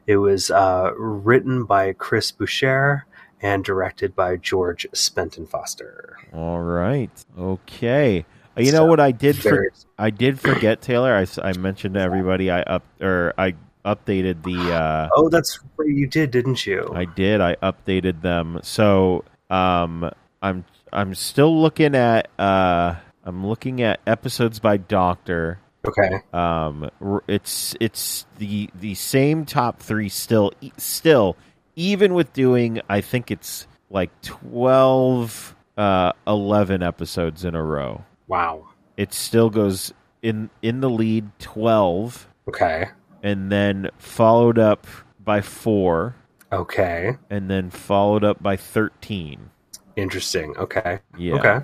[0.06, 3.06] It was uh, written by Chris Boucher
[3.40, 6.18] and directed by George Spenton Foster.
[6.32, 7.10] All right.
[7.38, 8.24] Okay.
[8.56, 11.26] You know what I did for, I did forget Taylor.
[11.42, 16.06] I mentioned to everybody I up or I updated the uh oh, that's what you
[16.06, 16.90] did, didn't you?
[16.94, 17.40] I did.
[17.40, 18.60] I updated them.
[18.62, 20.10] So um,
[20.42, 25.58] I'm I'm still looking at uh, I'm looking at episodes by Doctor.
[25.86, 26.20] okay.
[26.32, 26.90] Um,
[27.28, 31.36] it's it's the the same top three still still
[31.76, 38.04] even with doing I think it's like 12 uh 11 episodes in a row.
[38.28, 38.68] Wow.
[38.96, 39.92] It still goes
[40.22, 42.88] in in the lead 12 Okay.
[43.22, 44.86] and then followed up
[45.24, 46.14] by 4
[46.52, 47.16] Okay.
[47.30, 49.48] and then followed up by 13.
[49.96, 50.56] Interesting.
[50.58, 50.98] Okay.
[51.16, 51.34] Yeah.
[51.34, 51.58] Okay.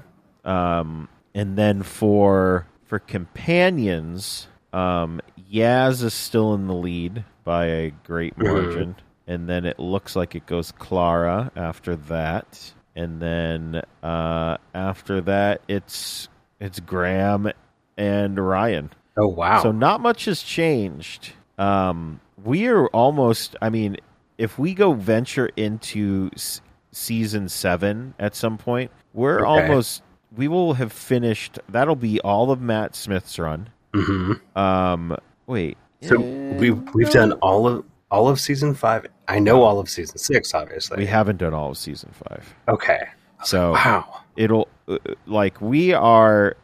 [0.44, 1.09] Um,
[1.39, 5.20] and then for for companions, um,
[5.53, 10.34] Yaz is still in the lead by a great margin, and then it looks like
[10.34, 16.28] it goes Clara after that, and then uh, after that it's
[16.61, 17.51] it's Graham
[17.97, 18.91] and Ryan.
[19.16, 19.62] Oh wow.
[19.62, 21.32] So not much has changed.
[21.59, 23.55] Um, we are almost.
[23.62, 23.97] I mean,
[24.39, 26.61] if we go venture into s-
[26.93, 29.62] season seven at some point, we're Okay.
[29.62, 30.03] almost.
[30.37, 31.59] We will have finished.
[31.68, 33.68] That'll be all of Matt Smith's run.
[33.95, 35.16] hmm Um,
[35.47, 35.76] wait.
[36.03, 39.07] So eh, we we've done all of all of season five.
[39.26, 40.99] I know all of season six, obviously.
[40.99, 42.55] We haven't done all of season five.
[42.68, 43.01] Okay.
[43.45, 44.20] So Wow.
[44.37, 46.57] it'll uh, like we are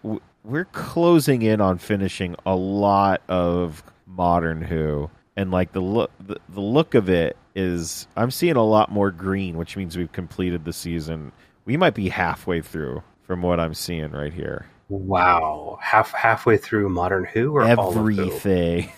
[0.44, 6.36] we're closing in on finishing a lot of modern who and like the look the,
[6.50, 10.64] the look of it is i'm seeing a lot more green which means we've completed
[10.64, 11.32] the season
[11.64, 15.78] we might be halfway through from what i'm seeing right here Wow.
[15.80, 18.92] Half halfway through Modern Who or everything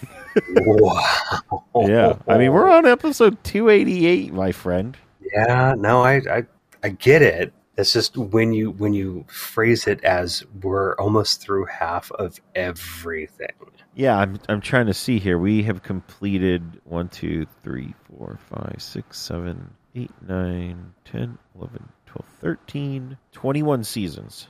[0.57, 1.65] Wow.
[1.87, 4.97] yeah i mean we're on episode 288 my friend
[5.33, 6.45] Yeah, no, I, I
[6.83, 7.53] I get it.
[7.79, 13.49] It's just when you when you phrase it as we're almost through half of everything.
[13.95, 15.39] Yeah, I'm I'm trying to see here.
[15.39, 22.25] We have completed 1, 2, 3, 4, 5, 6, 7, 8, 9, 10, 11, 12,
[22.41, 24.49] 13, 21 seasons.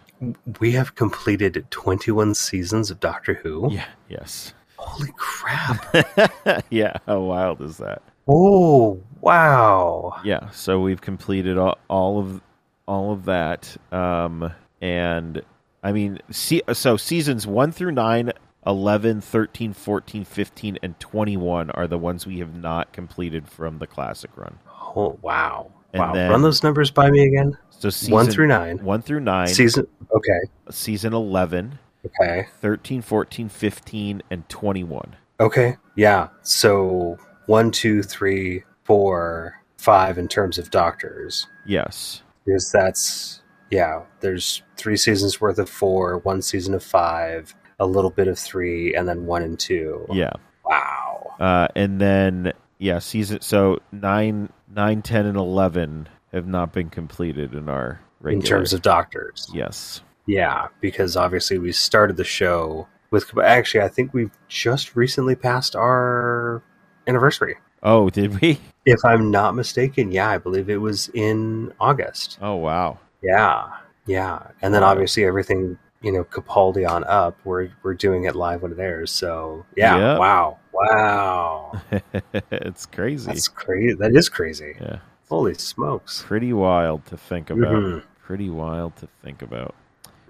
[0.60, 3.70] We have completed 21 seasons of Doctor Who.
[3.70, 4.54] Yeah, yes.
[4.76, 6.64] Holy crap.
[6.70, 8.02] yeah, how wild is that?
[8.28, 10.20] oh, wow.
[10.24, 12.40] Yeah, so we've completed all, all of
[12.88, 15.42] all of that um and
[15.82, 18.32] I mean, see, so seasons 1 through 9
[18.66, 23.86] 11, 13, 14, 15, and 21 are the ones we have not completed from the
[23.86, 24.58] classic run.
[24.68, 25.70] Oh, wow.
[25.92, 26.12] And wow.
[26.12, 27.56] then- Run those numbers by me again.
[27.70, 28.78] So season, 1 through 9.
[28.84, 29.86] 1 through 9, Season.
[30.10, 30.40] Okay.
[30.70, 32.46] season 11, Okay.
[32.60, 35.14] 13, 14, 15, and 21.
[35.40, 35.76] Okay.
[35.96, 36.28] Yeah.
[36.42, 41.46] So one, two, three, four, five in terms of doctors.
[41.66, 42.22] Yes.
[42.44, 48.10] because that's yeah there's three seasons worth of four one season of five a little
[48.10, 50.30] bit of three and then one and two Yeah.
[50.64, 56.90] wow Uh, and then, yeah, season, so 9, 9, 10, and 11 have not been
[56.90, 58.42] completed in our regular.
[58.42, 60.02] in terms of doctors Yes.
[60.26, 65.76] yeah because obviously we started the show with actually i think we've just recently passed
[65.76, 66.62] our
[67.06, 68.58] anniversary Oh, did we?
[68.86, 72.98] if i'm not mistaken yeah i believe it was in august Oh, wow.
[73.22, 73.68] yeah
[74.06, 78.62] yeah and then obviously everything you know capaldi on up we're we're doing it live
[78.62, 80.18] when it airs so yeah Yep.
[80.20, 81.82] wow wow
[82.50, 83.26] it's crazy.
[83.26, 83.94] That's crazy.
[83.94, 84.76] That is crazy.
[84.80, 84.98] Yeah.
[85.28, 86.22] Holy smokes.
[86.24, 87.72] Pretty wild to think about.
[87.72, 88.02] Mhm.
[88.22, 89.74] Pretty wild to think about.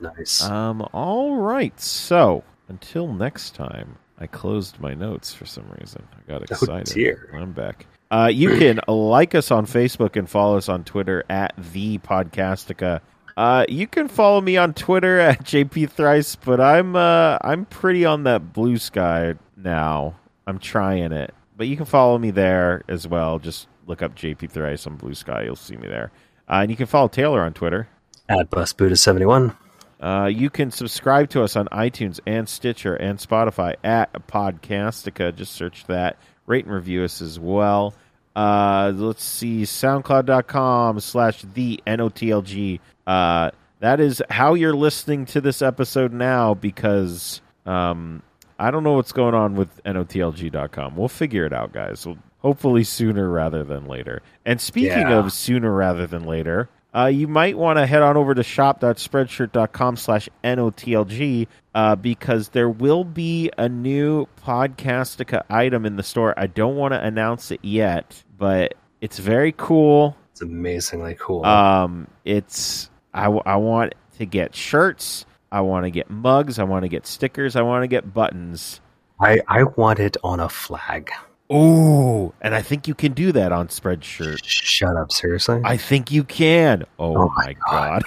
[0.01, 0.43] Nice.
[0.45, 1.79] Um, all right.
[1.81, 6.03] So until next time, I closed my notes for some reason.
[6.17, 6.89] I got excited.
[6.91, 7.31] Oh, dear.
[7.35, 7.87] I'm back.
[8.11, 13.01] Uh, you can like us on Facebook and follow us on Twitter at the Podcastica.
[13.37, 18.05] Uh, you can follow me on Twitter at JP Thrice, but I'm uh, I'm pretty
[18.05, 20.17] on that blue sky now.
[20.47, 23.39] I'm trying it, but you can follow me there as well.
[23.39, 25.43] Just look up JP Thrice on Blue Sky.
[25.45, 26.13] You'll see me there.
[26.49, 27.89] Uh, and you can follow Taylor on Twitter.
[28.29, 29.57] At BusBuddha71.
[30.01, 35.35] Uh, you can subscribe to us on iTunes and Stitcher and Spotify at Podcastica.
[35.35, 36.19] Just search that.
[36.47, 37.95] Rate and review us as well.
[38.35, 42.81] Uh, let's see, soundcloud.com slash the N-O-T-L-G.
[43.07, 43.51] Uh,
[43.81, 48.23] that is how you're listening to this episode now because um,
[48.59, 50.97] I don't know what's going on with NOTLG.com.
[50.97, 52.07] We'll figure it out, guys.
[52.07, 54.23] We'll, hopefully sooner rather than later.
[54.45, 55.19] And speaking Yeah.
[55.19, 59.97] of sooner rather than later, uh, you might want to head on over to shop.spreadshirt.com
[59.97, 66.35] slash NOTLG uh, because there will be a new Podcastica item in the store.
[66.39, 70.17] I don't want to announce it yet, but it's very cool.
[70.33, 71.45] It's amazingly cool.
[71.45, 75.27] Um, it's I, w- I want to get shirts.
[75.51, 76.59] I want to get mugs.
[76.59, 77.57] I want to get stickers.
[77.57, 78.81] I want to get buttons.
[79.21, 81.11] I, I want it on a flag.
[81.53, 84.41] Ooh, and I think you can do that on Spreadshirt.
[84.45, 85.61] Shut up, seriously?
[85.65, 86.85] I think you can.
[86.99, 88.03] Oh, Oh my my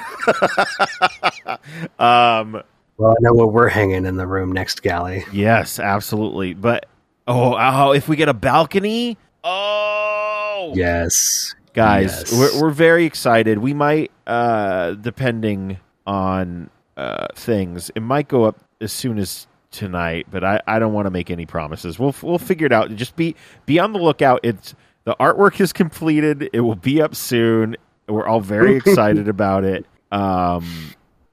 [1.47, 1.59] god.
[1.99, 2.61] um,
[2.97, 5.23] well, I know what we're hanging in the room next galley.
[5.31, 6.53] yes, absolutely.
[6.53, 6.85] But
[7.27, 11.55] oh, oh, if we get a balcony, oh, Yes.
[11.73, 12.33] Guys, Yes.
[12.33, 13.57] we're, we're very excited.
[13.59, 20.27] We might, uh, depending on uh, things, it might go up as soon as tonight.
[20.31, 21.99] But I, I don't want to make any promises.
[21.99, 22.93] We'll we'll figure it out.
[22.95, 24.39] Just be be on the lookout.
[24.43, 26.49] It's the artwork is completed.
[26.53, 27.75] It will be up soon.
[28.07, 29.85] We're all very excited about it.
[30.11, 30.65] Um,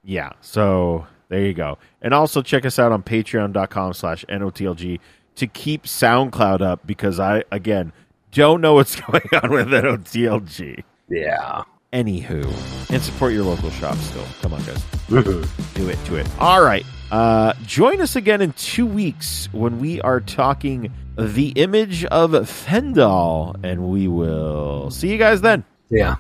[0.05, 0.33] yeah.
[0.41, 1.79] So there you go.
[2.03, 5.01] And also check us out on patreon.com slash NOTLG
[5.37, 7.93] to keep SoundCloud up because I, again,
[8.37, 10.85] don't know what's going on with that OTLG.
[11.09, 11.63] Yeah.
[11.93, 12.45] Anywho,
[12.93, 14.25] and support your local shop still.
[14.43, 14.83] Come on, guys.
[15.09, 16.27] Do it, do it.
[16.39, 16.85] All right.
[17.11, 23.57] Uh, join us again in two weeks when we are talking the image of Fendahl,
[23.65, 25.65] and we will see you guys then.
[25.89, 26.17] Yeah.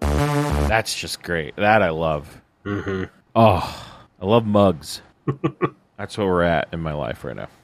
[0.00, 1.56] That's just great.
[1.56, 2.40] That I love.
[2.64, 3.04] hmm
[3.34, 5.00] Oh, I love mugs.
[5.96, 7.48] That's where we're at in my life right now.